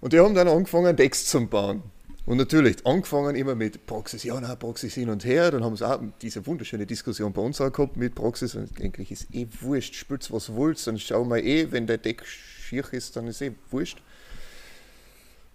[0.00, 1.82] Und die haben dann angefangen, Decks zu bauen.
[2.24, 5.50] Und natürlich, angefangen immer mit Proxys, ja, na, Proxys hin und her.
[5.50, 8.54] Dann haben sie auch diese wunderschöne Diskussion bei uns auch gehabt mit Proxys.
[8.54, 12.24] Und eigentlich ist eh wurscht, spielt was wollt, dann schauen wir eh, wenn der Deck
[12.24, 14.02] schier ist, dann ist eh wurscht.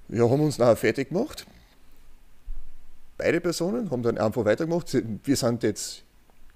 [0.09, 1.45] Ja, haben uns nachher fertig gemacht.
[3.17, 4.95] Beide Personen haben dann einfach weitergemacht.
[5.23, 6.03] Wir sind jetzt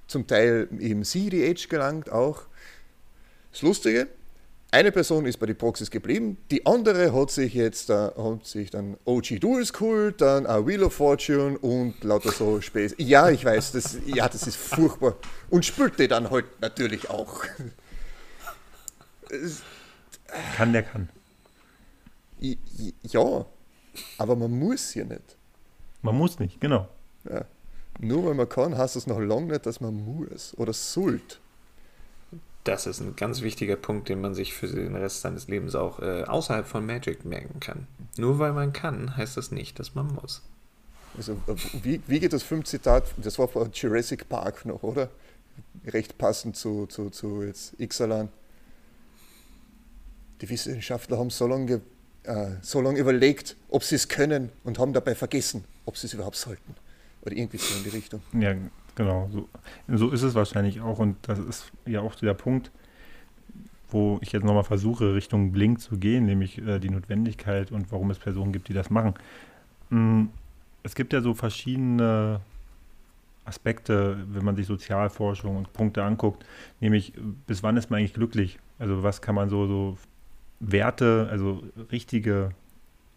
[0.07, 2.43] zum Teil im CDH gelangt auch.
[3.51, 4.07] Das Lustige,
[4.72, 8.69] eine Person ist bei den Proxys geblieben, die andere hat sich jetzt äh, hat sich
[8.69, 12.95] dann OG Duels geholt, dann a Wheel of Fortune und lauter so Späße.
[12.97, 15.15] Ja, ich weiß, das, ja, das ist furchtbar.
[15.49, 17.43] Und spülte dann halt natürlich auch.
[20.55, 21.09] Kann der kann.
[22.39, 23.45] Ja,
[24.17, 25.36] aber man muss ja nicht.
[26.01, 26.88] Man muss nicht, genau.
[27.30, 27.45] Ja.
[27.99, 31.38] Nur weil man kann, heißt das noch lange nicht, dass man muss oder sollte.
[32.64, 35.99] Das ist ein ganz wichtiger Punkt, den man sich für den Rest seines Lebens auch
[35.99, 37.88] äh, außerhalb von Magic merken kann.
[38.18, 40.43] Nur weil man kann, heißt das nicht, dass man muss.
[41.18, 43.05] Also, äh, wie, wie geht das Filmzitat?
[43.18, 45.09] Das war von Jurassic Park noch, oder?
[45.86, 48.30] Recht passend zu, zu, zu jetzt Ixalan.
[50.41, 51.82] Die Wissenschaftler haben so lange,
[52.24, 56.14] äh, so lange überlegt, ob sie es können und haben dabei vergessen, ob sie es
[56.14, 56.76] überhaupt sollten.
[57.24, 58.22] Oder irgendwie so in die Richtung.
[58.34, 58.55] Ja,
[58.96, 59.30] genau.
[59.32, 59.50] So,
[59.88, 61.00] so ist es wahrscheinlich auch.
[61.00, 62.72] Und das ist ja auch der Punkt,
[63.89, 68.12] wo ich jetzt nochmal versuche, Richtung Blink zu gehen, nämlich äh, die Notwendigkeit und warum
[68.12, 69.14] es Personen gibt, die das machen.
[69.89, 70.26] Mm,
[70.84, 72.42] es gibt ja so verschiedene
[73.46, 76.46] Aspekte, wenn man sich Sozialforschung und Punkte anguckt,
[76.80, 77.14] nämlich
[77.48, 78.60] bis wann ist man eigentlich glücklich?
[78.80, 79.98] Also was kann man so, so
[80.60, 82.52] Werte, also richtige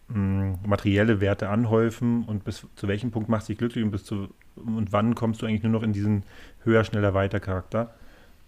[0.09, 4.03] mm, materielle Werte anhäufen und bis zu welchem Punkt machst du dich glücklich und bis
[4.03, 6.23] zu und wann kommst du eigentlich nur noch in diesen
[6.63, 7.93] höher, schneller, weiter Charakter?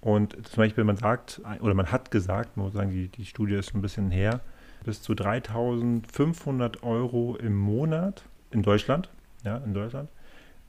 [0.02, 3.56] Und zum Beispiel, man sagt, oder man hat gesagt, man muss sagen, die, die Studie
[3.56, 4.42] ist ein bisschen her,
[4.84, 9.10] bis zu 3500 Euro im Monat in Deutschland,
[9.44, 10.10] ja, in Deutschland,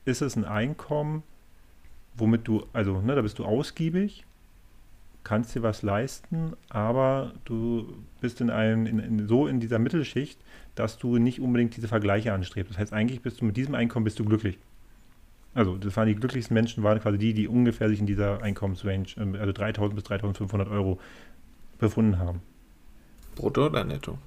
[0.05, 1.23] ist es ein Einkommen,
[2.15, 4.25] womit du, also, ne, da bist du ausgiebig,
[5.23, 10.39] kannst dir was leisten, aber du bist in einem, in, in, so in dieser Mittelschicht,
[10.75, 12.71] dass du nicht unbedingt diese Vergleiche anstrebst.
[12.71, 14.57] Das heißt, eigentlich bist du mit diesem Einkommen bist du glücklich.
[15.53, 19.05] Also, das waren die glücklichsten Menschen, waren quasi die, die ungefähr sich in dieser Einkommensrange,
[19.17, 20.99] ähm, also 3000 bis 3500 Euro
[21.79, 22.41] befunden haben.
[23.35, 24.17] Brutto oder netto?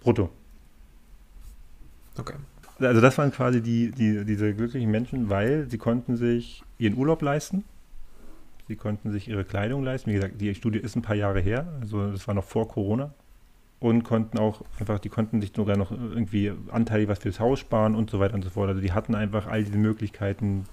[0.00, 0.30] Brutto.
[2.18, 2.34] Okay.
[2.80, 7.22] Also das waren quasi die, die, diese glücklichen Menschen, weil sie konnten sich ihren Urlaub
[7.22, 7.64] leisten,
[8.68, 10.10] sie konnten sich ihre Kleidung leisten.
[10.10, 13.12] Wie gesagt, die Studie ist ein paar Jahre her, also das war noch vor Corona.
[13.80, 17.94] Und konnten auch einfach, die konnten sich sogar noch irgendwie anteilig was fürs Haus sparen
[17.94, 18.68] und so weiter und so fort.
[18.68, 20.64] Also die hatten einfach all diese Möglichkeiten.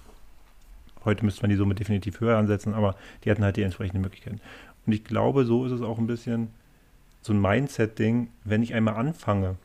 [1.04, 4.42] Heute müsste man die Summe definitiv höher ansetzen, aber die hatten halt die entsprechenden Möglichkeiten.
[4.88, 6.50] Und ich glaube, so ist es auch ein bisschen
[7.22, 9.56] so ein Mindset-Ding, wenn ich einmal anfange,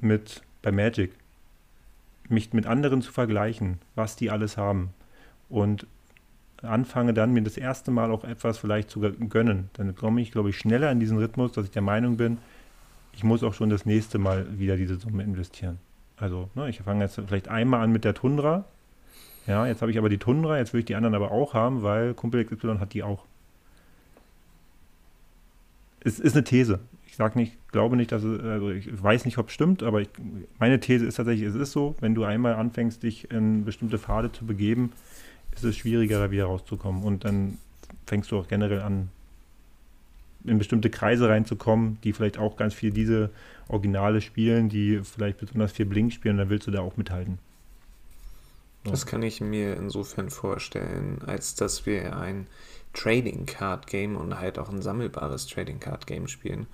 [0.00, 1.12] mit bei Magic,
[2.28, 4.90] mich mit anderen zu vergleichen, was die alles haben
[5.48, 5.86] und
[6.62, 10.50] anfange dann mir das erste Mal auch etwas vielleicht zu gönnen, dann komme ich, glaube
[10.50, 12.38] ich, schneller in diesen Rhythmus, dass ich der Meinung bin,
[13.12, 15.78] ich muss auch schon das nächste Mal wieder diese Summe investieren.
[16.16, 18.64] Also, ne, ich fange jetzt vielleicht einmal an mit der Tundra.
[19.46, 21.82] Ja, jetzt habe ich aber die Tundra, jetzt will ich die anderen aber auch haben,
[21.82, 23.24] weil Kumpel XY hat die auch.
[26.00, 26.80] Es ist eine These
[27.18, 30.08] sage nicht, glaube nicht, dass es, also ich weiß nicht, ob es stimmt, aber ich,
[30.58, 34.30] meine These ist tatsächlich, es ist so, wenn du einmal anfängst, dich in bestimmte Pfade
[34.32, 34.92] zu begeben,
[35.58, 37.02] ist es schwieriger, da wieder rauszukommen.
[37.02, 37.58] Und dann
[38.06, 39.10] fängst du auch generell an,
[40.44, 43.30] in bestimmte Kreise reinzukommen, die vielleicht auch ganz viel diese
[43.68, 47.38] Originale spielen, die vielleicht besonders viel Blink spielen, dann willst du da auch mithalten.
[48.84, 48.92] So.
[48.92, 52.46] Das kann ich mir insofern vorstellen, als dass wir ein
[52.94, 56.66] Trading Card Game und halt auch ein sammelbares Trading Card Game spielen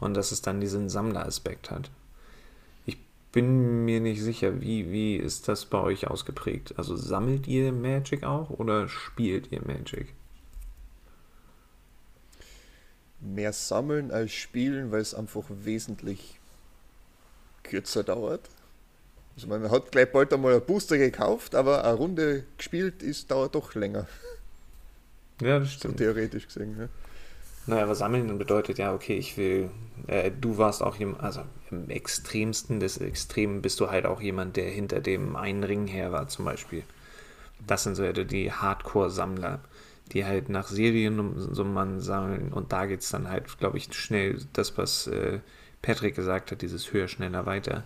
[0.00, 1.90] und dass es dann diesen Sammleraspekt hat.
[3.32, 6.74] Bin mir nicht sicher, wie, wie ist das bei euch ausgeprägt?
[6.76, 10.12] Also sammelt ihr Magic auch oder spielt ihr Magic?
[13.20, 16.38] Mehr sammeln als spielen, weil es einfach wesentlich
[17.62, 18.50] kürzer dauert.
[19.34, 23.54] Also man hat gleich bald einmal ein Booster gekauft, aber eine Runde gespielt ist, dauert
[23.54, 24.06] doch länger.
[25.40, 25.98] Ja, das stimmt.
[25.98, 26.76] So theoretisch gesehen.
[26.78, 26.88] Ja.
[27.66, 29.70] Naja, aber sammeln bedeutet ja, okay, ich will,
[30.08, 34.56] äh, du warst auch jemand, also im extremsten des Extremen bist du halt auch jemand,
[34.56, 36.82] der hinter dem einen Ring her war, zum Beispiel.
[37.66, 39.60] Das sind so die Hardcore-Sammler,
[40.12, 44.76] die halt nach Seriennummern sammeln und da geht es dann halt, glaube ich, schnell, das,
[44.76, 45.38] was äh,
[45.82, 47.84] Patrick gesagt hat, dieses höher, schneller, weiter.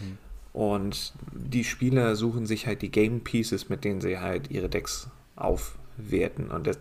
[0.00, 0.18] Mhm.
[0.52, 5.08] Und die Spieler suchen sich halt die Game Pieces, mit denen sie halt ihre Decks
[5.34, 6.50] auf werten.
[6.50, 6.78] Und das,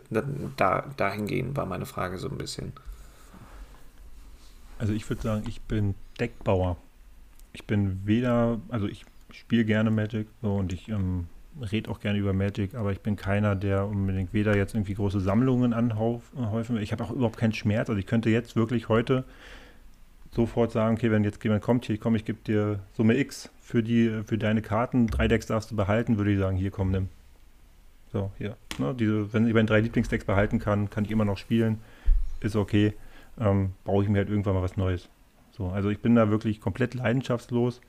[0.58, 2.74] da, dahingehend war meine Frage so ein bisschen.
[4.78, 6.78] Also ich würde sagen, ich bin Deckbauer.
[7.54, 11.28] Ich bin weder, also ich spiele gerne Magic so, und ich ähm,
[11.72, 15.22] rede auch gerne über Magic, aber ich bin keiner, der unbedingt weder jetzt irgendwie große
[15.22, 16.84] Sammlungen anhäufen will.
[16.84, 17.90] Ich habe auch überhaupt keinen Schmerz.
[17.90, 19.24] Also ich könnte jetzt wirklich heute
[20.32, 23.82] sofort sagen, okay, wenn jetzt jemand kommt, hier komm, ich gebe dir Summe X für
[23.82, 27.10] die, für deine Karten, drei Decks darfst du behalten, würde ich sagen, hier komm, nimm.
[28.16, 28.56] So, hier.
[28.78, 31.82] Ne, diese, wenn ich meine drei Lieblingsdecks behalten kann, kann ich immer noch spielen.
[32.40, 32.94] Ist okay.
[33.38, 35.10] Ähm, brauche ich mir halt irgendwann mal was Neues.
[35.52, 37.82] So, also ich bin da wirklich komplett leidenschaftslos,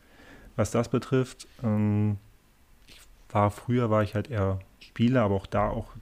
[0.56, 1.46] was das betrifft.
[1.62, 2.16] Ähm,
[2.88, 2.98] ich
[3.30, 5.92] war, früher war ich halt eher Spieler, aber auch da auch,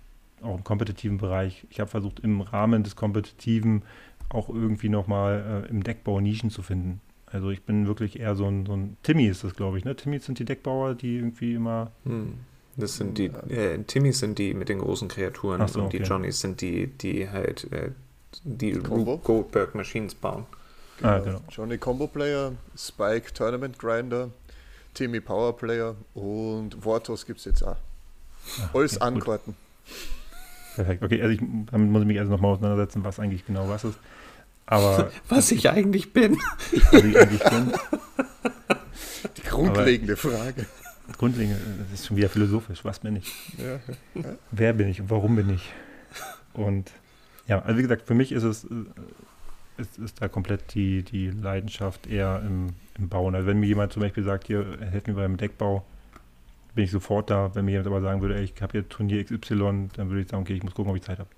[0.41, 1.67] auch im kompetitiven Bereich.
[1.69, 3.83] Ich habe versucht, im Rahmen des Kompetitiven
[4.31, 7.03] auch irgendwie nochmal äh, im Deckbau Nischen zu finden.
[7.27, 9.85] Also ich bin wirklich eher so ein, so ein Timmy ist das, glaube ich.
[9.85, 9.95] Ne?
[9.97, 11.91] Timmy sind die Deckbauer, die irgendwie immer.
[12.05, 12.39] Hm.
[12.77, 16.09] Das sind die, äh, Timmys sind die mit den großen Kreaturen so, und die okay.
[16.09, 17.91] Johnnies sind die, die halt äh,
[18.43, 19.19] die Combo?
[19.19, 20.47] Goldberg Machines bauen.
[21.03, 21.41] Ah, genau.
[21.51, 24.31] Johnny Combo Player, Spike Tournament Grinder,
[24.95, 27.77] Timmy Power Player und Vortos gibt es jetzt auch.
[28.61, 29.05] Ah, Alles okay.
[29.05, 29.57] Ankarten.
[30.75, 31.03] Perfekt.
[31.03, 33.99] Okay, also ich, damit muss ich mich also nochmal auseinandersetzen, was eigentlich genau was ist.
[34.67, 36.39] Aber Was ich eigentlich bin.
[36.91, 37.73] was ich eigentlich bin,
[39.37, 40.67] Die grundlegende Frage.
[41.19, 42.85] Grundlegend, das ist schon wieder philosophisch.
[42.85, 43.33] Was bin ich?
[43.59, 43.81] Ja.
[44.51, 45.73] Wer bin ich und warum bin ich?
[46.55, 46.91] Und
[47.47, 48.69] ja, also wie gesagt, für mich ist es äh,
[49.77, 53.35] ist, ist da komplett die, die Leidenschaft eher im, im Bauen.
[53.35, 55.85] Also wenn mir jemand zum Beispiel sagt, hier, helf mir beim Deckbau,
[56.75, 57.55] bin ich sofort da.
[57.55, 60.29] Wenn mir jemand aber sagen würde, ey, ich habe hier Turnier XY, dann würde ich
[60.29, 61.31] sagen, okay, ich muss gucken, ob ich Zeit habe.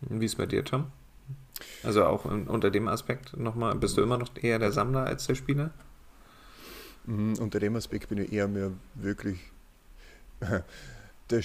[0.00, 0.86] Wie ist bei dir, Tom?
[1.82, 5.26] Also auch in, unter dem Aspekt nochmal, bist du immer noch eher der Sammler als
[5.26, 5.70] der Spieler?
[7.06, 9.38] Mhm, Unter dem Aspekt bin ich eher mehr wirklich
[11.30, 11.42] der,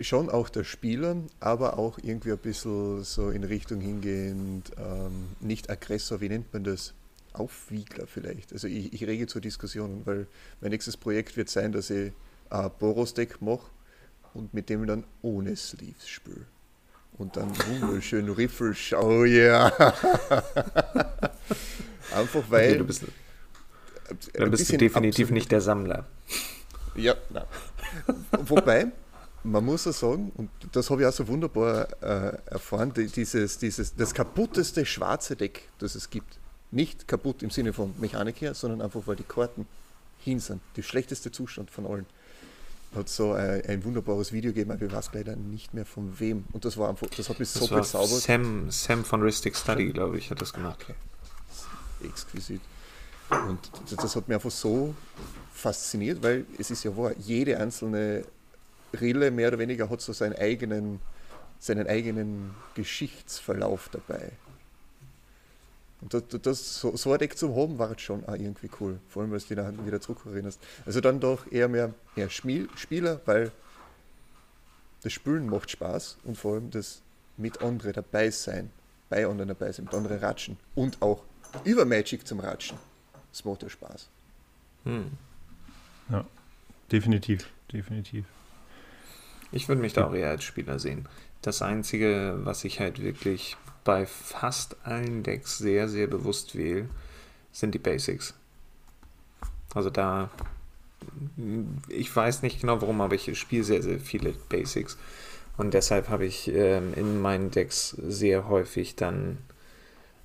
[0.00, 5.70] schon auch der Spieler, aber auch irgendwie ein bisschen so in Richtung hingehend, ähm, nicht
[5.70, 6.94] Aggressor, wie nennt man das?
[7.34, 8.52] Aufwiegler vielleicht.
[8.52, 10.26] Also ich, ich rege zur Diskussion, weil
[10.60, 12.12] mein nächstes Projekt wird sein, dass ich
[12.50, 13.70] ein Boros-Deck mache
[14.34, 16.44] und mit dem dann ohne Sleeves spiele.
[17.16, 17.50] Und dann
[17.80, 19.68] wunderschön Riffel, oh yeah.
[22.14, 22.72] Einfach weil.
[22.72, 22.78] Okay,
[24.34, 26.06] dann bist du definitiv nicht der Sammler.
[26.94, 27.44] Ja, nein.
[28.46, 28.92] Wobei,
[29.44, 33.58] man muss ja sagen, und das habe ich auch so wunderbar äh, erfahren, die, dieses,
[33.58, 36.38] dieses, das kaputteste schwarze Deck, das es gibt.
[36.70, 39.66] Nicht kaputt im Sinne von Mechanik her, sondern einfach, weil die Karten
[40.20, 40.60] hin sind.
[40.76, 42.06] Der schlechteste Zustand von allen.
[42.94, 46.44] Hat so ein, ein wunderbares Video gegeben, aber ich weiß leider nicht mehr von wem.
[46.52, 48.22] Und das war einfach, das hat mich so Das war bezaubert.
[48.22, 50.78] Sam, Sam von Ristic Study, glaube ich, hat das gemacht.
[50.82, 50.94] Okay.
[52.06, 52.60] Exquisit.
[53.48, 53.58] Und
[53.90, 54.94] das, hat mich einfach so
[55.52, 58.24] fasziniert, weil es ist ja wahr, jede einzelne
[59.00, 61.00] Rille mehr oder weniger hat so seinen eigenen,
[61.58, 64.32] seinen eigenen Geschichtsverlauf dabei.
[66.02, 69.30] Und das, das, so, so ein zum haben war schon auch irgendwie cool, vor allem,
[69.30, 70.60] weil du dich dann wieder zurückerinnerst.
[70.84, 73.52] Also dann doch eher mehr, mehr Spiel, Spieler, weil
[75.02, 77.02] das Spülen macht Spaß und vor allem das
[77.36, 78.70] mit anderen dabei sein,
[79.08, 81.22] bei anderen dabei sein, mit anderen ratschen und auch
[81.64, 82.78] über Magic zum Ratschen.
[83.32, 84.08] Das macht ja Spaß.
[84.84, 85.10] Hm.
[86.10, 86.24] Ja,
[86.90, 88.24] definitiv, definitiv.
[89.50, 91.08] Ich würde mich da auch eher als Spieler sehen.
[91.42, 96.88] Das Einzige, was ich halt wirklich bei fast allen Decks sehr, sehr bewusst wähle,
[97.52, 98.34] sind die Basics.
[99.74, 100.30] Also da,
[101.88, 104.96] ich weiß nicht genau warum, aber ich spiele sehr, sehr viele Basics.
[105.56, 109.38] Und deshalb habe ich ähm, in meinen Decks sehr häufig dann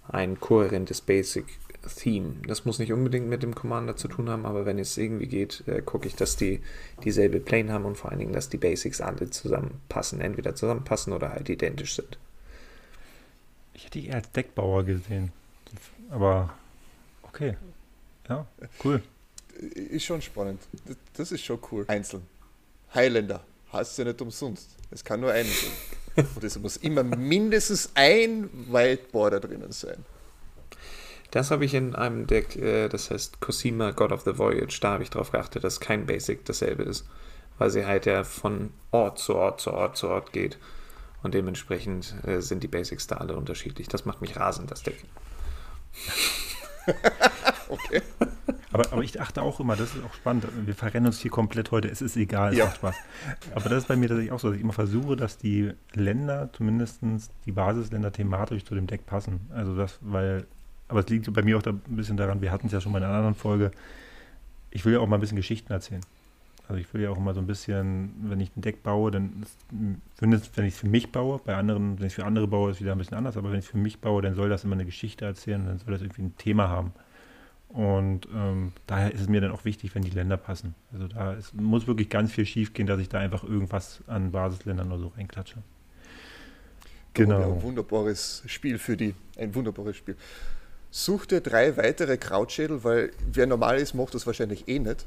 [0.07, 1.01] ein kohärentes
[1.81, 2.35] Basic-Theme.
[2.47, 5.63] Das muss nicht unbedingt mit dem Commander zu tun haben, aber wenn es irgendwie geht,
[5.67, 6.61] äh, gucke ich, dass die
[7.03, 10.21] dieselbe Plane haben und vor allen Dingen, dass die Basics alle zusammenpassen.
[10.21, 12.17] Entweder zusammenpassen oder halt identisch sind.
[13.73, 15.31] Ich hätte dich eher als Deckbauer gesehen.
[16.09, 16.53] Aber
[17.23, 17.55] okay.
[18.29, 18.45] Ja,
[18.83, 19.01] cool.
[19.73, 20.61] Ist schon spannend.
[20.85, 21.85] Das, das ist schon cool.
[21.87, 22.23] Einzeln.
[22.93, 23.43] Highlander.
[23.71, 24.69] Heißt ja nicht umsonst.
[24.91, 26.25] Es kann nur einen sein.
[26.35, 30.03] Und es muss immer mindestens ein Whiteboarder drinnen sein.
[31.31, 34.79] Das habe ich in einem Deck, äh, das heißt Cosima God of the Voyage.
[34.81, 37.07] Da habe ich darauf geachtet, dass kein Basic dasselbe ist.
[37.57, 40.57] Weil sie halt ja von Ort zu Ort zu Ort zu Ort geht.
[41.23, 43.87] Und dementsprechend äh, sind die Basics da alle unterschiedlich.
[43.87, 45.03] Das macht mich rasend, das Deck.
[47.69, 48.01] Okay.
[48.71, 50.47] Aber, aber ich achte auch immer, das ist auch spannend.
[50.65, 51.89] Wir verrennen uns hier komplett heute.
[51.89, 52.65] Es ist egal, es Ja.
[52.65, 52.95] macht Spaß.
[53.55, 56.49] Aber das ist bei mir tatsächlich auch so, dass ich immer versuche, dass die Länder,
[56.53, 57.01] zumindest
[57.45, 59.49] die Basisländer, thematisch zu dem Deck passen.
[59.53, 60.47] Also das, weil,
[60.87, 62.91] aber es liegt bei mir auch da ein bisschen daran, wir hatten es ja schon
[62.91, 63.71] mal in einer anderen Folge.
[64.71, 66.01] Ich will ja auch mal ein bisschen Geschichten erzählen.
[66.67, 69.45] Also ich will ja auch immer so ein bisschen, wenn ich ein Deck baue, dann
[70.15, 72.71] zumindest wenn ich es für mich baue, bei anderen, wenn ich es für andere baue,
[72.71, 74.49] ist es wieder ein bisschen anders, aber wenn ich es für mich baue, dann soll
[74.49, 76.91] das immer eine Geschichte erzählen, dann soll das irgendwie ein Thema haben.
[77.69, 80.75] Und ähm, daher ist es mir dann auch wichtig, wenn die Länder passen.
[80.93, 84.31] Also da ist, muss wirklich ganz viel schief gehen, dass ich da einfach irgendwas an
[84.31, 85.57] Basisländern oder so reinklatsche.
[87.13, 87.37] Genau.
[87.39, 87.53] Genau.
[87.53, 89.15] Ein wunderbares Spiel für die.
[89.37, 90.15] Ein wunderbares Spiel.
[90.89, 95.05] Such dir drei weitere Krautschädel, weil wer normal ist, macht das wahrscheinlich eh nicht.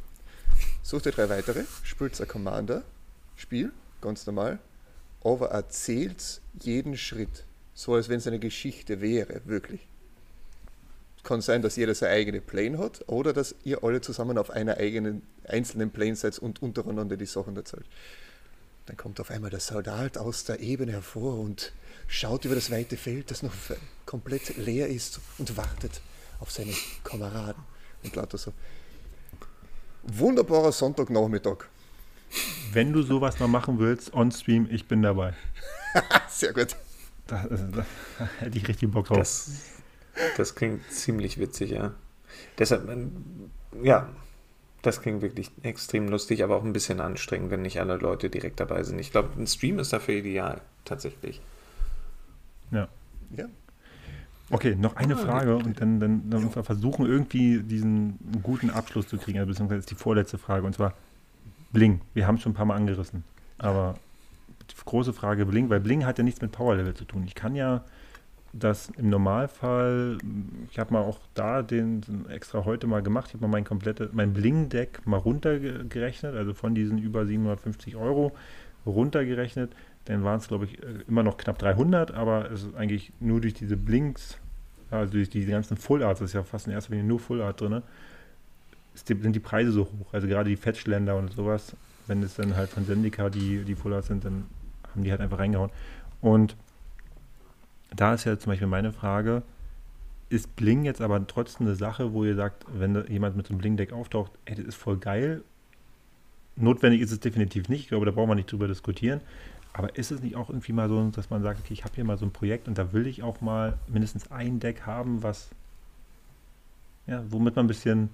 [0.83, 4.59] Such dir drei weitere, spielt ein Commander-Spiel, ganz normal,
[5.22, 9.87] aber erzählt jeden Schritt, so als wenn es eine Geschichte wäre, wirklich.
[11.22, 14.78] Kann sein, dass jeder seine eigene Plane hat oder dass ihr alle zusammen auf einer
[14.78, 17.87] eigenen, einzelnen Plane seid und untereinander die Sachen erzählt.
[18.87, 21.72] Dann kommt auf einmal der Soldat aus der Ebene hervor und
[22.07, 23.53] schaut über das weite Feld, das noch
[24.07, 26.01] komplett leer ist und wartet
[26.41, 26.72] auf seine
[27.05, 27.62] Kameraden.
[28.03, 28.53] Und lauter so.
[30.03, 31.66] Wunderbarer Sonntagnachmittag.
[32.72, 35.35] Wenn du sowas mal machen willst, on-stream, ich bin dabei.
[36.28, 36.76] Sehr gut.
[37.26, 37.87] Da, da, da,
[38.39, 39.18] hätte ich richtig Bock drauf.
[39.18, 39.51] Das,
[40.37, 41.95] das klingt ziemlich witzig, ja.
[42.59, 42.89] Deshalb,
[43.83, 44.09] ja,
[44.83, 48.61] das klingt wirklich extrem lustig, aber auch ein bisschen anstrengend, wenn nicht alle Leute direkt
[48.61, 48.99] dabei sind.
[48.99, 51.41] Ich glaube, ein Stream ist dafür ideal, tatsächlich.
[52.70, 52.89] Ja.
[53.37, 53.47] Ja.
[54.51, 58.70] Okay, noch eine Ah, Frage und dann, dann, dann müssen wir versuchen, irgendwie diesen guten
[58.70, 59.39] Abschluss zu kriegen.
[59.39, 60.95] Also beziehungsweise ist die vorletzte Frage und zwar
[61.72, 62.01] Bling.
[62.14, 63.22] Wir haben es schon ein paar Mal angerissen.
[63.59, 63.95] Aber
[64.70, 67.24] die große Frage Bling, weil Bling hat ja nichts mit Power Level zu tun.
[67.26, 67.85] Ich kann ja
[68.53, 70.18] das im Normalfall,
[70.70, 74.11] ich habe mal auch da den extra heute mal gemacht, ich habe mal mein komplette,
[74.12, 78.32] mein Bling-Deck mal runtergerechnet, also von diesen über 750 Euro
[78.86, 79.72] runtergerechnet,
[80.07, 80.78] dann waren es glaube ich
[81.09, 84.36] immer noch knapp 300, aber es ist eigentlich nur durch diese Blinks,
[84.90, 87.40] also durch die ganzen Full Arts, das ist ja fast in erster Linie nur Full
[87.42, 87.82] Art drin,
[88.94, 91.76] sind die Preise so hoch, also gerade die Fetchländer und sowas,
[92.09, 94.46] wenn es dann halt von Sendika die, die Full Arts sind, dann
[94.90, 95.70] haben die halt einfach reingehauen.
[96.20, 96.57] Und
[98.01, 99.42] da ist ja zum Beispiel meine Frage,
[100.30, 103.61] ist Bling jetzt aber trotzdem eine Sache, wo ihr sagt, wenn jemand mit so einem
[103.61, 105.42] Bling-Deck auftaucht, ey, das ist voll geil.
[106.57, 109.20] Notwendig ist es definitiv nicht, ich glaube, da brauchen wir nicht drüber diskutieren.
[109.72, 112.05] Aber ist es nicht auch irgendwie mal so, dass man sagt, okay, ich habe hier
[112.05, 115.51] mal so ein Projekt und da will ich auch mal mindestens ein Deck haben, was,
[117.07, 118.09] ja, womit man ein bisschen,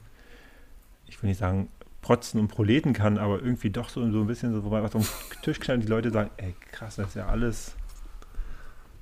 [1.07, 1.69] ich will nicht sagen,
[2.03, 4.97] protzen und proleten kann, aber irgendwie doch so, so ein bisschen so, wo man was
[4.97, 7.77] auf den Tisch knallt und die Leute sagen, ey, krass, das ist ja alles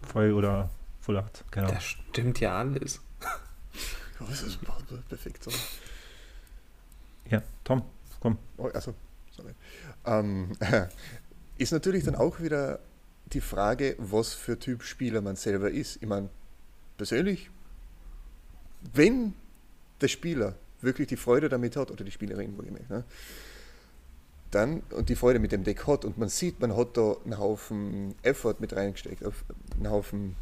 [0.07, 1.45] voll oder Full Art.
[1.51, 1.69] Genau.
[1.69, 3.01] Das stimmt ja alles.
[4.21, 4.59] Oh, das ist
[5.09, 5.51] perfekt so.
[7.29, 7.83] Ja, Tom,
[8.21, 8.39] komm.
[8.57, 8.95] Oh, also,
[9.33, 9.53] sorry.
[10.07, 10.53] Ähm,
[11.59, 12.79] ist natürlich dann auch wieder
[13.27, 15.97] die Frage, was für Typ Spieler man selber ist.
[15.97, 16.29] Ich meine,
[16.97, 17.51] persönlich,
[18.93, 19.35] wenn
[20.01, 23.05] der Spieler wirklich die Freude damit hat, oder die Spielerin, wo ich mich, ne,
[24.55, 27.39] dann und die Freude mit dem Deck hat und man sieht, man hat da einen
[27.39, 30.37] Haufen Effort mit reingesteckt, einen Haufen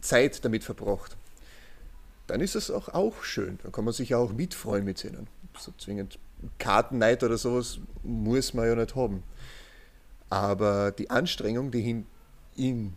[0.00, 1.16] Zeit damit verbracht,
[2.26, 3.58] dann ist es auch, auch schön.
[3.62, 5.28] Dann kann man sich ja auch mitfreuen mit ihnen.
[5.58, 6.18] So zwingend
[6.58, 9.22] Kartenneid oder sowas muss man ja nicht haben.
[10.28, 12.06] Aber die Anstrengung, die in,
[12.56, 12.94] in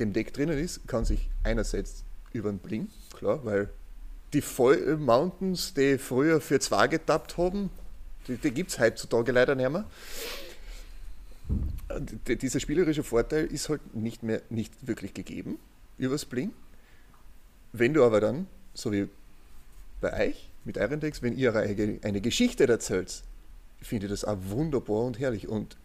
[0.00, 3.70] dem Deck drinnen ist, kann sich einerseits über den Bling, klar, weil
[4.32, 7.70] die Voll Mountains, die früher für zwei getappt haben,
[8.28, 9.84] die, die gibt es heutzutage leider nicht mehr.
[11.98, 15.58] D dieser spielerische Vorteil ist halt nicht mehr nicht wirklich gegeben
[15.98, 16.52] übers Bling.
[17.72, 19.08] Wenn du aber dann, so wie
[20.00, 23.22] bei euch mit euren Decks, wenn ihr eine Geschichte erzählt,
[23.80, 25.48] finde ich das auch wunderbar und herrlich.
[25.48, 25.76] Und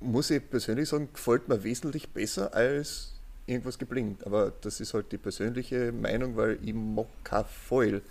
[0.00, 3.14] muss ich persönlich sagen, gefällt mir wesentlich besser als
[3.46, 4.26] irgendwas geblinkt.
[4.26, 8.02] Aber das ist halt die persönliche Meinung, weil ich mag kein Foil.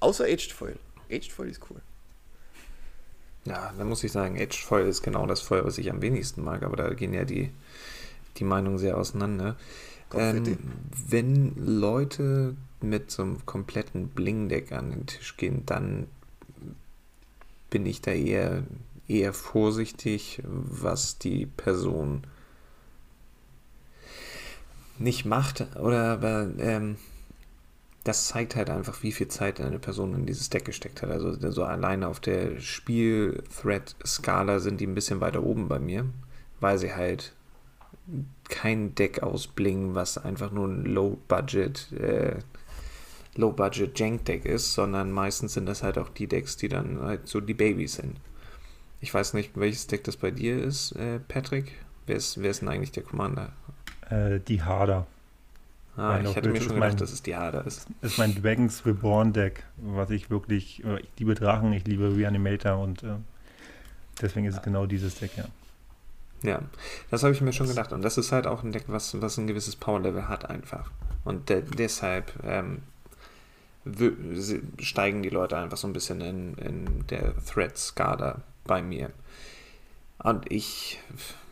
[0.00, 0.78] Außer Edged Foil.
[1.08, 1.80] Edged Foil ist cool.
[3.44, 6.62] Ja, da muss ich sagen, Foil ist genau das Foil, was ich am wenigsten mag,
[6.62, 7.50] aber da gehen ja die,
[8.36, 9.56] die Meinungen sehr auseinander.
[10.14, 10.58] Ähm,
[11.08, 16.06] wenn Leute mit so einem kompletten Bling-Deck an den Tisch gehen, dann
[17.70, 18.62] bin ich da eher,
[19.08, 22.22] eher vorsichtig, was die Person
[24.98, 25.66] nicht macht.
[25.76, 26.96] Oder aber ähm,
[28.04, 31.10] das zeigt halt einfach, wie viel Zeit eine Person in dieses Deck gesteckt hat.
[31.10, 36.06] Also so alleine auf der Spiel-Thread-Skala sind die ein bisschen weiter oben bei mir,
[36.60, 37.32] weil sie halt
[38.48, 42.36] kein Deck ausblingen, was einfach nur ein Low-Budget äh,
[43.34, 47.40] Low-Budget Jank-Deck ist, sondern meistens sind das halt auch die Decks, die dann halt so
[47.40, 48.16] die Babys sind.
[49.00, 51.72] Ich weiß nicht, welches Deck das bei dir ist, äh, Patrick.
[52.06, 53.52] Wer ist, wer ist denn eigentlich der Commander?
[54.10, 55.06] Äh, die Harder.
[55.96, 57.86] Ah, ich hätte mir schon gedacht, mein, dass es die Harder ist.
[58.00, 63.02] ist mein Dragons Reborn Deck, was ich wirklich, ich liebe Drachen, ich liebe Reanimator und
[63.02, 63.16] äh,
[64.20, 65.44] deswegen ist es genau dieses Deck, ja.
[66.42, 66.60] Ja,
[67.10, 67.92] das habe ich mir schon gedacht.
[67.92, 70.90] Und das ist halt auch ein Deck, was, was ein gewisses Power-Level hat einfach.
[71.24, 72.82] Und de deshalb ähm,
[74.78, 79.10] steigen die Leute einfach so ein bisschen in, in der Thread-Skala bei mir.
[80.22, 81.00] Und ich,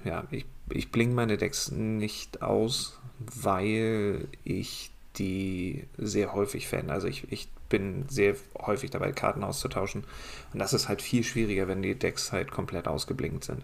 [0.05, 6.91] ja, ich, ich bling meine Decks nicht aus, weil ich die sehr häufig fan.
[6.91, 10.05] Also ich, ich bin sehr häufig dabei, Karten auszutauschen.
[10.53, 13.63] Und das ist halt viel schwieriger, wenn die Decks halt komplett ausgeblinkt sind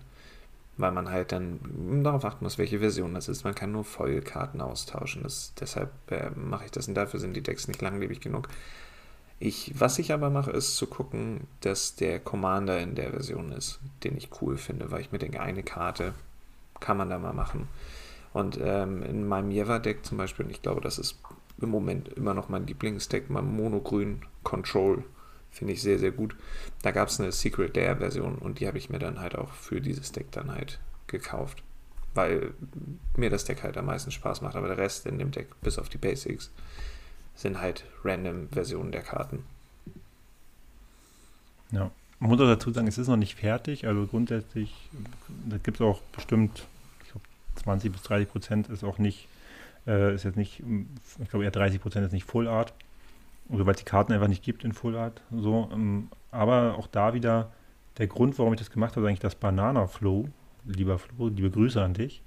[0.77, 1.61] weil man halt dann
[2.03, 3.45] darauf achten muss, welche Version das ist.
[3.45, 5.23] Man kann nur Vollkarten austauschen.
[5.23, 8.49] Das, deshalb äh, mache ich das und dafür sind die Decks nicht langlebig genug.
[9.39, 13.81] Ich, was ich aber mache, ist zu gucken, dass der Commander in der Version ist,
[14.03, 16.15] den ich cool finde, weil ich mir denke, eine Karte
[16.81, 17.69] kann man da mal machen.
[18.33, 21.19] Und ähm, in meinem Jeva-Deck zum Beispiel, und ich glaube, das ist
[21.61, 25.05] im Moment immer noch mein Lieblingsdeck, mein Monogrün Control,
[25.51, 26.37] finde ich sehr, sehr gut.
[26.83, 29.81] Da gab es eine Secret Dare-Version und die habe ich mir dann halt auch für
[29.81, 31.63] dieses Deck dann halt gekauft.
[32.15, 32.55] Weil
[33.17, 35.79] mir das Deck halt am meisten Spaß macht, aber der Rest in dem Deck, bis
[35.79, 36.51] auf die Basics,
[37.37, 39.45] sind halt random Versionen der Karten.
[41.71, 41.91] Ja.
[42.19, 43.87] Man muss auch dazu sagen, es ist noch nicht fertig.
[43.87, 44.75] Also grundsätzlich,
[45.63, 46.67] gibt es auch bestimmt,
[47.05, 47.27] ich glaube,
[47.57, 49.29] 20 bis 30 Prozent ist auch nicht,
[49.87, 50.63] äh, ist jetzt nicht,
[51.23, 52.73] ich glaube eher 30 Prozent ist nicht Full Art.
[53.51, 55.21] Also weil es die Karten einfach nicht gibt in Full Art.
[55.31, 57.53] So, ähm, aber auch da wieder
[57.99, 60.29] der Grund, warum ich das gemacht habe, ist eigentlich das Banana Flow.
[60.65, 62.23] Lieber Flo, liebe Grüße an dich.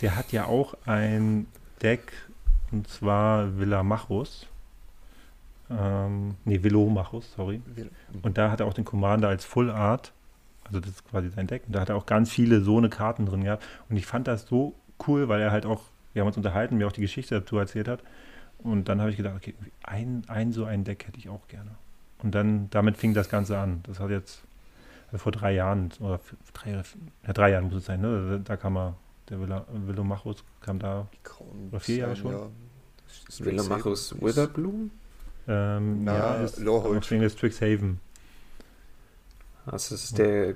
[0.00, 1.46] Der hat ja auch ein
[1.82, 2.12] Deck,
[2.74, 4.48] und zwar Villa Machus.
[5.70, 7.62] Ähm, nee, Velomachus, sorry.
[8.22, 10.12] Und da hat er auch den Commander als Full Art.
[10.64, 11.62] Also das ist quasi sein Deck.
[11.66, 13.64] Und da hat er auch ganz viele so eine Karten drin gehabt.
[13.88, 14.74] Und ich fand das so
[15.06, 17.88] cool, weil er halt auch, wir haben uns unterhalten, mir auch die Geschichte dazu erzählt
[17.88, 18.02] hat.
[18.58, 21.70] Und dann habe ich gedacht, okay, ein, ein so ein Deck hätte ich auch gerne.
[22.22, 23.80] Und dann, damit fing das Ganze an.
[23.84, 24.42] Das hat jetzt
[25.08, 26.20] also vor drei Jahren, oder
[26.54, 26.82] drei,
[27.26, 28.30] ja, drei Jahren muss es sein, ne?
[28.30, 28.96] Da, da kam er,
[29.28, 31.06] der Velomachus kam da,
[31.70, 32.32] oder vier Jahre schon.
[32.32, 32.48] Ja.
[33.38, 34.90] Velomachus Witherbloom?
[35.46, 37.04] Ähm, Na, ja, ist Lawhold.
[37.04, 38.00] Strixhaven.
[39.66, 40.54] Das ist der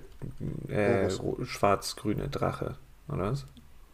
[0.69, 1.11] äh,
[1.45, 2.77] schwarz-grüne Drache,
[3.09, 3.47] oder was?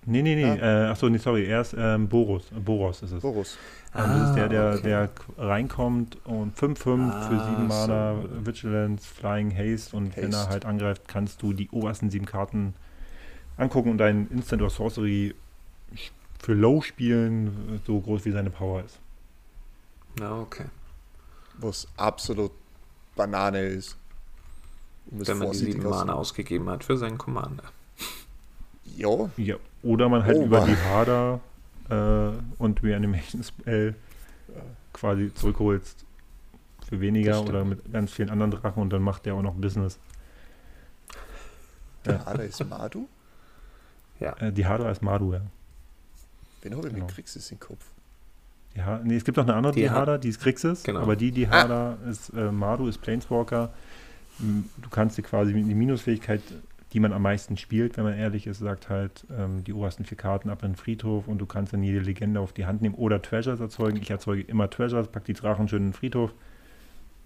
[0.06, 0.42] Nee, nee, nee.
[0.42, 0.86] Ja.
[0.86, 1.46] Äh, achso, nee, sorry.
[1.46, 2.44] Er ist ähm, Boros.
[2.64, 3.22] Boros ist es.
[3.22, 3.56] Boros.
[3.94, 4.82] Ähm, ah, das ist der, der, okay.
[4.82, 8.46] der reinkommt und 5-5 ah, für 7 Mana, so.
[8.46, 10.22] Vigilance, Flying, Haste und Haste.
[10.22, 12.74] wenn er halt angreift, kannst du die obersten 7 Karten
[13.56, 15.34] angucken und dein Instant oder Sorcery
[16.44, 18.98] für Low spielen, so groß wie seine Power ist.
[20.18, 20.66] Na, okay
[21.58, 22.52] was absolut
[23.16, 23.96] Banane ist.
[25.10, 27.64] Um Wenn man die sieben Mana ausgegeben hat für seinen Commander.
[28.96, 29.30] Ja.
[29.36, 29.56] ja.
[29.82, 31.40] Oder man halt oh, über die Hader
[31.90, 33.94] äh, und Reanimation Spell
[34.48, 34.62] ja.
[34.92, 36.06] quasi zurückholst
[36.88, 39.98] für weniger oder mit ganz vielen anderen Drachen und dann macht der auch noch Business.
[42.06, 42.26] Der ja.
[42.26, 43.08] Hader ist Madu?
[44.20, 44.32] Ja.
[44.38, 45.40] Äh, die Hader ist Madu, ja.
[46.64, 47.06] Wen habe ich genau.
[47.06, 47.84] mit Krixis im Kopf?
[48.74, 51.00] Ja, nee, es gibt noch eine andere Dihada, die ist Grixis, genau.
[51.00, 52.10] aber die Dihada ah.
[52.10, 53.72] ist, äh, Madu ist Planeswalker.
[54.38, 56.42] Du kannst dir quasi die Minusfähigkeit,
[56.92, 60.16] die man am meisten spielt, wenn man ehrlich ist, sagt halt ähm, die obersten vier
[60.16, 62.96] Karten ab in den Friedhof und du kannst dann jede Legende auf die Hand nehmen
[62.96, 63.98] oder Treasures erzeugen.
[64.02, 66.32] Ich erzeuge immer Treasures, pack die Drachen schön in den Friedhof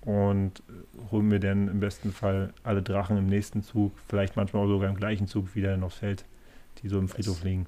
[0.03, 4.65] und äh, hole mir dann im besten Fall alle Drachen im nächsten Zug, vielleicht manchmal
[4.65, 6.27] auch sogar im gleichen Zug wieder aufs Feld,
[6.83, 7.67] die so im Friedhof liegen.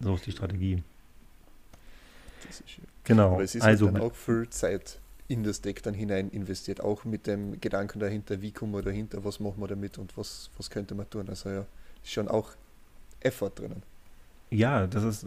[0.00, 0.14] So.
[0.14, 0.82] Ist die Strategie.
[3.04, 3.34] Genau.
[3.34, 6.80] Aber es ist also halt dann auch viel Zeit in das Deck dann hinein investiert,
[6.80, 10.50] auch mit dem Gedanken dahinter, wie kommen wir dahinter, was machen wir damit und was,
[10.56, 11.28] was könnte man tun.
[11.28, 11.66] Also ja,
[12.02, 12.52] ist schon auch
[13.20, 13.82] Effort drinnen.
[14.50, 15.26] Ja, das ist,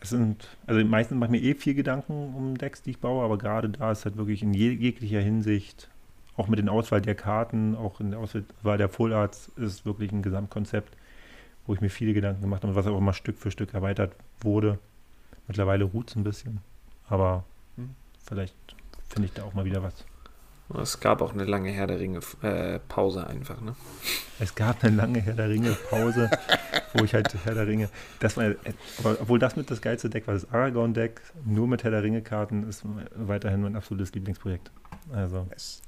[0.00, 3.24] es sind, also meistens mache ich mir eh viel Gedanken um Decks, die ich baue,
[3.24, 5.88] aber gerade da ist halt wirklich in jeglicher Hinsicht,
[6.36, 10.10] auch mit den Auswahl der Karten, auch in der Auswahl der Full Arts, ist wirklich
[10.10, 10.96] ein Gesamtkonzept,
[11.70, 14.16] wo ich mir viele Gedanken gemacht habe und was auch immer Stück für Stück erweitert
[14.40, 14.80] wurde.
[15.46, 16.58] Mittlerweile ruht es ein bisschen,
[17.06, 17.44] aber
[17.76, 17.90] hm.
[18.26, 18.56] vielleicht
[19.08, 20.04] finde ich da auch mal wieder was.
[20.82, 23.76] Es gab auch eine lange Herr der Ringe äh, Pause einfach, ne?
[24.40, 26.28] Es gab eine lange Herr der Ringe Pause,
[26.94, 28.52] wo ich halt Herr der Ringe, das war,
[29.04, 32.20] obwohl das mit das geilste Deck war, das Aragorn Deck, nur mit Herr der Ringe
[32.20, 32.82] Karten, ist
[33.14, 34.72] weiterhin mein absolutes Lieblingsprojekt.
[35.12, 35.46] Also.
[35.52, 35.82] Yes.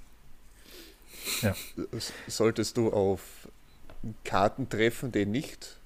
[1.40, 1.56] Ja.
[2.28, 3.48] Solltest du auf
[4.24, 5.78] Karten treffen, die nicht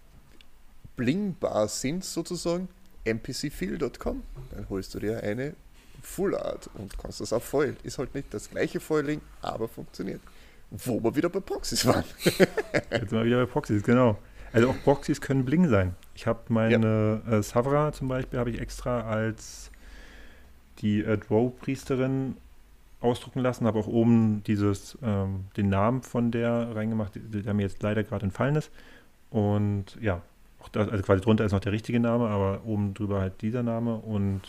[0.97, 2.69] blingbar sind, sozusagen,
[3.05, 4.23] mpcfeel.com.
[4.51, 5.55] Dann holst du dir eine
[6.03, 7.77] Full Art und kannst das auch Foil.
[7.83, 10.21] Ist halt nicht das gleiche Foiling, aber funktioniert.
[10.71, 12.05] Wo wir wieder bei Proxys waren.
[12.91, 14.19] Jetzt mal wieder bei Proxys, genau.
[14.53, 15.95] Also auch Proxys können Bling sein.
[16.14, 17.39] Ich habe meine ja.
[17.39, 19.71] äh, Savra zum Beispiel, habe ich extra als
[20.79, 22.37] die äh, Drow-Priesterin
[23.01, 27.82] ausdrucken lassen, habe auch oben dieses, ähm, den Namen von der reingemacht, der mir jetzt
[27.82, 28.70] leider gerade entfallen ist.
[29.30, 30.22] Und ja,
[30.61, 33.62] auch das, also quasi drunter ist noch der richtige Name, aber oben drüber halt dieser
[33.62, 34.42] Name und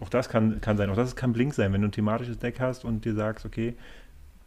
[0.00, 0.90] auch das kann, kann sein.
[0.90, 3.74] Auch das kann Blink sein, wenn du ein thematisches Deck hast und dir sagst, okay,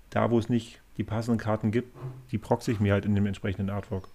[0.09, 1.95] da wo es nicht die passenden Karten gibt,
[2.31, 4.07] die proxy ich mir halt in dem entsprechenden Artwork.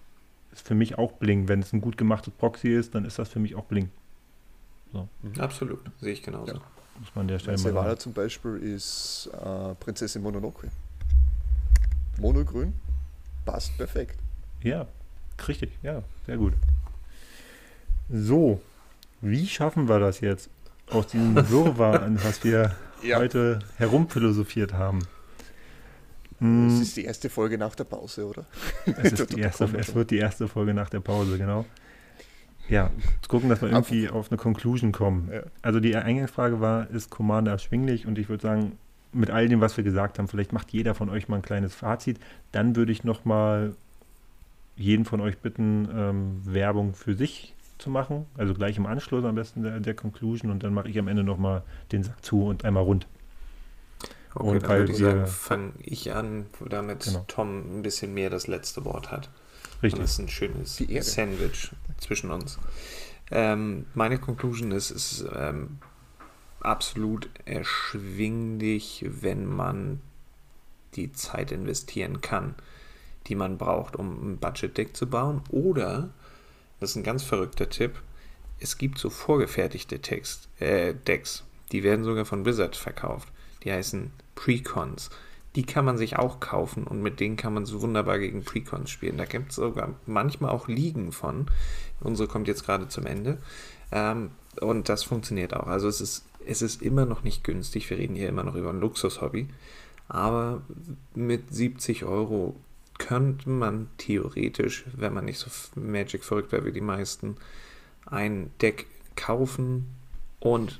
[0.51, 1.47] Ist für mich auch Blink.
[1.47, 3.89] Wenn es ein gut gemachtes Proxy ist, dann ist das für mich auch Blink.
[4.91, 5.07] So.
[5.21, 5.39] Mhm.
[5.39, 6.55] Absolut, sehe ich genauso.
[6.55, 6.61] Ja.
[7.01, 10.69] Muss man an der Stelle mal Silvana zum Beispiel ist äh, Prinzessin Mononoke.
[12.19, 12.73] Monogrün,
[13.45, 14.17] passt perfekt.
[14.61, 14.87] Ja,
[15.47, 16.53] Richtig, ja, sehr gut.
[18.09, 18.61] So,
[19.21, 20.49] wie schaffen wir das jetzt
[20.89, 23.17] aus diesem Wirrwarr, an was wir ja.
[23.17, 24.99] heute herumphilosophiert haben?
[26.39, 28.45] Es ist die erste Folge nach der Pause, oder?
[28.85, 31.65] Es, ist die erste, es wird die erste Folge nach der Pause, genau.
[32.71, 32.89] Ja,
[33.21, 35.29] zu gucken, dass wir irgendwie auf eine Conclusion kommen.
[35.31, 35.41] Ja.
[35.61, 38.07] Also die Eingangsfrage war, ist Commander erschwinglich?
[38.07, 38.77] Und ich würde sagen,
[39.11, 41.75] mit all dem, was wir gesagt haben, vielleicht macht jeder von euch mal ein kleines
[41.75, 42.17] Fazit.
[42.53, 43.75] Dann würde ich nochmal
[44.77, 48.25] jeden von euch bitten, ähm, Werbung für sich zu machen.
[48.37, 51.25] Also gleich im Anschluss am besten der, der Conclusion und dann mache ich am Ende
[51.25, 53.05] nochmal den Sack zu und einmal rund.
[54.33, 57.25] Okay, und dann würde ich sagen, fange ich an, damit genau.
[57.27, 59.29] Tom ein bisschen mehr das letzte Wort hat.
[59.81, 59.93] Richtig.
[59.93, 62.59] Und das ist ein schönes Sandwich zwischen uns.
[63.31, 65.79] Ähm, meine Conclusion ist, es ist ähm,
[66.59, 70.01] absolut erschwinglich, wenn man
[70.95, 72.55] die Zeit investieren kann,
[73.27, 75.41] die man braucht, um ein Budget-Deck zu bauen.
[75.49, 76.09] Oder,
[76.79, 78.01] das ist ein ganz verrückter Tipp,
[78.59, 83.29] es gibt so vorgefertigte Text, äh, Decks, die werden sogar von Wizard verkauft.
[83.63, 85.09] Die heißen Precons.
[85.55, 88.89] Die kann man sich auch kaufen und mit denen kann man so wunderbar gegen Precons
[88.89, 89.17] spielen.
[89.17, 91.47] Da gibt es sogar manchmal auch Ligen von.
[91.99, 93.37] Unsere kommt jetzt gerade zum Ende.
[93.91, 94.31] Ähm,
[94.61, 95.67] und das funktioniert auch.
[95.67, 97.89] Also es ist, es ist immer noch nicht günstig.
[97.89, 99.49] Wir reden hier immer noch über ein Luxushobby.
[100.07, 100.61] Aber
[101.15, 102.55] mit 70 Euro
[102.97, 107.37] könnte man theoretisch, wenn man nicht so Magic verrückt wäre wie die meisten,
[108.05, 109.87] ein Deck kaufen
[110.39, 110.79] und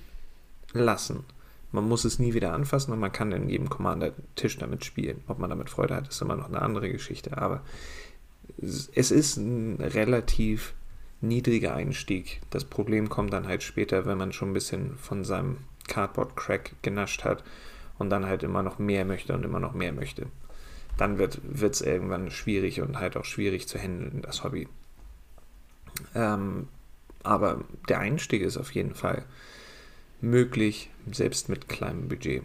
[0.73, 1.23] lassen.
[1.71, 5.23] Man muss es nie wieder anfassen und man kann in jedem Commander-Tisch damit spielen.
[5.27, 7.37] Ob man damit Freude hat, ist immer noch eine andere Geschichte.
[7.37, 7.61] Aber
[8.57, 10.73] es ist ein relativ
[11.21, 12.41] niedriger Einstieg.
[12.49, 15.57] Das Problem kommt dann halt später, wenn man schon ein bisschen von seinem
[15.87, 17.43] Cardboard-Crack genascht hat
[17.97, 20.27] und dann halt immer noch mehr möchte und immer noch mehr möchte.
[20.97, 24.67] Dann wird es irgendwann schwierig und halt auch schwierig zu handeln, das Hobby.
[26.15, 26.67] Ähm,
[27.23, 29.25] aber der Einstieg ist auf jeden Fall
[30.21, 32.43] möglich, selbst mit kleinem Budget.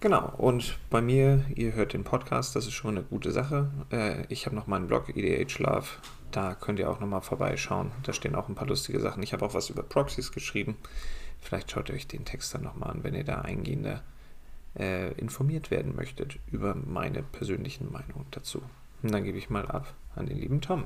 [0.00, 3.70] Genau, und bei mir, ihr hört den Podcast, das ist schon eine gute Sache.
[3.90, 5.86] Äh, ich habe noch meinen Blog EDH Love,
[6.30, 7.92] da könnt ihr auch nochmal vorbeischauen.
[8.02, 9.22] Da stehen auch ein paar lustige Sachen.
[9.22, 10.76] Ich habe auch was über Proxys geschrieben.
[11.40, 14.02] Vielleicht schaut ihr euch den Text dann nochmal an, wenn ihr da eingehender
[14.78, 18.62] äh, informiert werden möchtet über meine persönlichen Meinungen dazu.
[19.02, 20.84] Und dann gebe ich mal ab an den lieben Tom.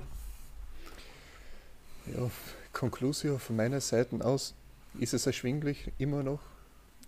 [2.07, 2.31] Ja,
[2.73, 4.55] Conclusio von meiner Seite aus
[4.99, 6.41] ist es erschwinglich immer noch.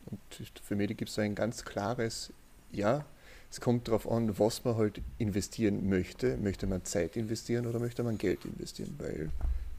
[0.06, 0.20] Und
[0.62, 2.32] für mich gibt es ein ganz klares
[2.72, 3.04] Ja.
[3.50, 6.36] Es kommt darauf an, was man halt investieren möchte.
[6.36, 8.94] Möchte man Zeit investieren oder möchte man Geld investieren?
[8.98, 9.30] Weil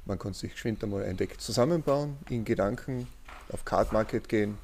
[0.06, 3.08] man kann sich geschwind einmal ein Deck zusammenbauen, in Gedanken
[3.50, 4.58] auf Card Market gehen,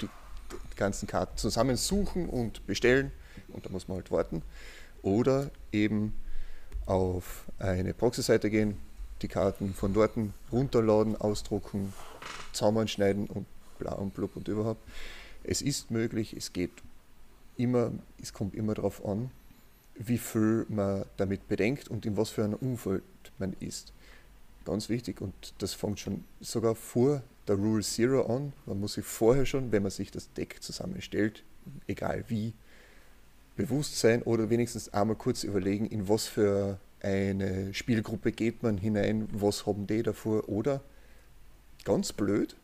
[0.00, 3.12] die, die ganzen Karten zusammensuchen und bestellen
[3.48, 4.42] und da muss man halt warten.
[5.02, 6.14] Oder eben
[6.86, 8.78] auf eine Proxy-Seite gehen,
[9.22, 10.12] die Karten von dort
[10.50, 11.92] runterladen, ausdrucken,
[12.52, 13.46] Zaumern schneiden und
[13.78, 14.82] bla und blub und überhaupt.
[15.44, 16.70] Es ist möglich, es geht
[17.56, 19.30] immer, es kommt immer darauf an,
[19.94, 23.02] wie viel man damit bedenkt und in was für einem Umfeld
[23.38, 23.92] man ist.
[24.64, 28.52] Ganz wichtig und das fängt schon sogar vor der Rule Zero an.
[28.66, 31.42] Man muss sich vorher schon, wenn man sich das Deck zusammenstellt,
[31.86, 32.52] egal wie,
[33.56, 39.28] bewusst sein oder wenigstens einmal kurz überlegen, in was für eine Spielgruppe geht man hinein,
[39.32, 40.80] was haben die davor oder
[41.84, 42.56] ganz blöd,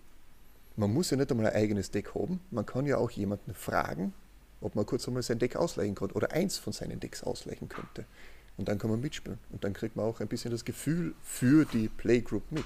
[0.77, 4.13] man muss ja nicht einmal ein eigenes Deck haben, man kann ja auch jemanden fragen,
[4.61, 8.05] ob man kurz einmal sein Deck ausleihen kann oder eins von seinen Decks ausleihen könnte.
[8.57, 9.39] Und dann kann man mitspielen.
[9.51, 12.65] Und dann kriegt man auch ein bisschen das Gefühl für die Playgroup mit.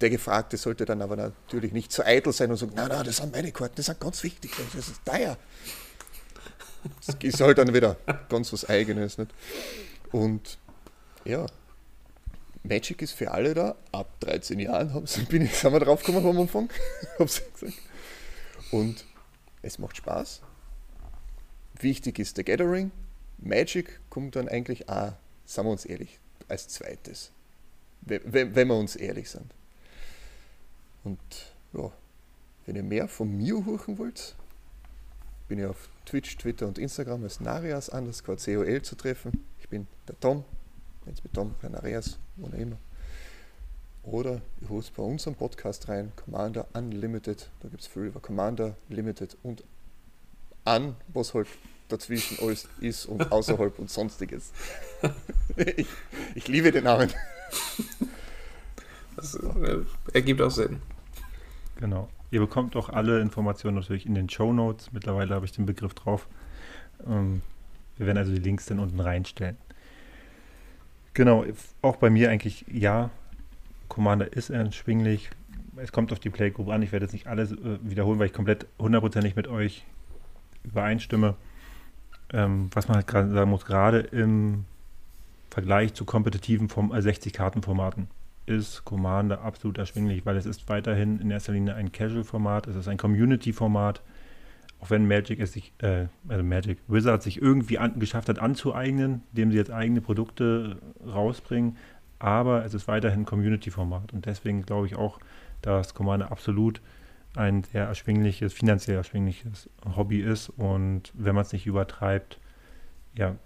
[0.00, 3.18] Der Gefragte sollte dann aber natürlich nicht zu eitel sein und sagen, nein, nein, das
[3.18, 5.36] sind meine Karten, das sind ganz wichtig, das ist teuer.
[7.06, 7.96] Das ist halt dann wieder
[8.28, 9.16] ganz was Eigenes.
[9.16, 9.32] Nicht?
[10.12, 10.58] Und
[11.24, 11.46] ja,
[12.62, 13.74] Magic ist für alle da.
[13.90, 16.70] Ab 13 Jahren bin ich, sind wir drauf gekommen am Anfang.
[18.70, 19.04] Und
[19.62, 20.42] es macht Spaß.
[21.80, 22.92] Wichtig ist der Gathering.
[23.38, 25.14] Magic kommt dann eigentlich auch,
[25.44, 27.32] sagen wir uns ehrlich, als zweites.
[28.02, 29.52] Wenn, wenn wir uns ehrlich sind.
[31.04, 31.18] Und
[31.72, 31.90] ja,
[32.66, 34.36] wenn ihr mehr von mir hören wollt,
[35.48, 39.44] bin ich auf Twitch, Twitter und Instagram als Narias underscore COL zu treffen.
[39.72, 40.44] Bin der Tom,
[41.06, 42.76] jetzt mit Tom, Narias, wo immer.
[44.02, 47.48] Oder ihr holt bei unserem Podcast rein, Commander Unlimited.
[47.60, 49.64] Da gibt es viel über Commander Limited und
[50.66, 51.48] an, was halt
[51.88, 54.52] dazwischen alles ist und außerhalb und sonstiges.
[55.56, 55.86] ich,
[56.34, 57.10] ich liebe den Namen.
[59.16, 59.78] Das äh,
[60.12, 60.82] ergibt auch Sinn.
[61.76, 62.10] Genau.
[62.30, 64.92] Ihr bekommt auch alle Informationen natürlich in den Show Notes.
[64.92, 66.28] Mittlerweile habe ich den Begriff drauf.
[67.06, 67.40] Ähm,
[67.96, 69.56] wir werden also die Links dann unten reinstellen.
[71.14, 71.44] Genau,
[71.82, 73.10] auch bei mir eigentlich ja.
[73.88, 75.30] Commander ist erschwinglich.
[75.76, 76.82] Es kommt auf die Playgroup an.
[76.82, 79.84] Ich werde jetzt nicht alles äh, wiederholen, weil ich komplett hundertprozentig mit euch
[80.64, 81.34] übereinstimme.
[82.32, 84.64] Ähm, was man halt gerade sagen muss, gerade im
[85.50, 88.08] Vergleich zu kompetitiven äh, 60-Karten-Formaten
[88.46, 92.88] ist Commander absolut erschwinglich, weil es ist weiterhin in erster Linie ein Casual-Format, es ist
[92.88, 94.02] ein Community-Format,
[94.82, 99.22] auch wenn Magic es sich, äh, also Magic Wizard sich irgendwie an, geschafft hat anzueignen,
[99.30, 101.76] indem sie jetzt eigene Produkte rausbringen,
[102.18, 105.20] aber es ist weiterhin Community-Format und deswegen glaube ich auch,
[105.62, 106.80] dass Commander absolut
[107.36, 112.40] ein sehr erschwingliches, finanziell erschwingliches Hobby ist und wenn man es nicht übertreibt,
[113.14, 113.36] ja,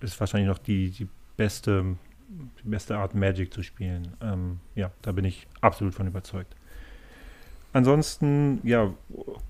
[0.00, 1.08] ist wahrscheinlich noch die, die
[1.38, 1.96] beste,
[2.28, 4.16] die beste Art Magic zu spielen.
[4.20, 6.54] Ähm, ja, da bin ich absolut von überzeugt.
[7.74, 8.94] Ansonsten, ja,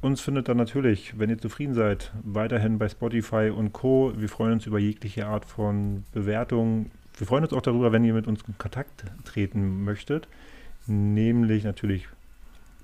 [0.01, 4.15] uns findet dann natürlich, wenn ihr zufrieden seid, weiterhin bei Spotify und Co.
[4.17, 6.91] Wir freuen uns über jegliche Art von Bewertung.
[7.19, 10.27] Wir freuen uns auch darüber, wenn ihr mit uns in Kontakt treten möchtet.
[10.87, 12.09] Nämlich natürlich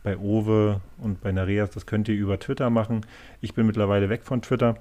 [0.03, 1.71] bei Owe und bei Nareas.
[1.71, 3.07] Das könnt ihr über Twitter machen.
[3.41, 4.77] Ich bin mittlerweile weg von Twitter.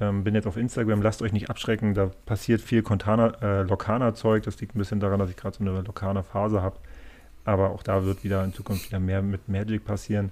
[0.00, 1.02] Ähm, bin jetzt auf Instagram.
[1.02, 1.94] Lasst euch nicht abschrecken.
[1.94, 4.42] Da passiert viel äh, Lokana-Zeug.
[4.42, 6.78] Das liegt ein bisschen daran, dass ich gerade so eine Lokana-Phase habe.
[7.44, 10.30] Aber auch da wird wieder in Zukunft wieder mehr mit Magic passieren.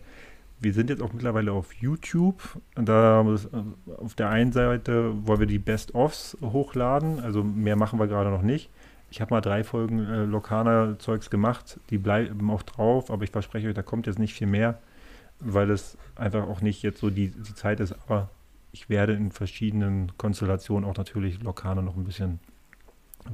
[0.60, 2.40] Wir sind jetzt auch mittlerweile auf YouTube.
[2.76, 7.20] Da äh, auf der einen Seite wollen wir die Best-ofs hochladen.
[7.20, 8.70] Also mehr machen wir gerade noch nicht.
[9.10, 11.80] Ich habe mal drei Folgen äh, Lokana-Zeugs gemacht.
[11.90, 14.78] Die bleiben auch drauf, aber ich verspreche euch, da kommt jetzt nicht viel mehr,
[15.40, 17.94] weil es einfach auch nicht jetzt so die, die Zeit ist.
[18.06, 18.30] Aber
[18.70, 22.40] ich werde in verschiedenen Konstellationen auch natürlich Lokana noch ein bisschen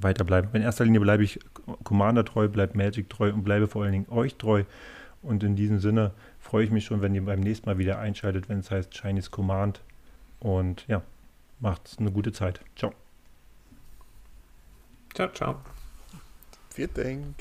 [0.00, 0.48] weiterbleiben.
[0.48, 1.40] Aber in erster Linie bleibe ich
[1.84, 4.64] Commander treu, bleibe Magic treu und bleibe vor allen Dingen euch treu.
[5.22, 8.48] Und in diesem Sinne freue ich mich schon, wenn ihr beim nächsten Mal wieder einschaltet,
[8.48, 9.80] wenn es heißt Chinese Command.
[10.40, 11.02] Und ja,
[11.60, 12.60] macht's eine gute Zeit.
[12.76, 12.92] Ciao.
[15.14, 15.56] Ciao, ciao.
[16.70, 17.34] Vielen Dank.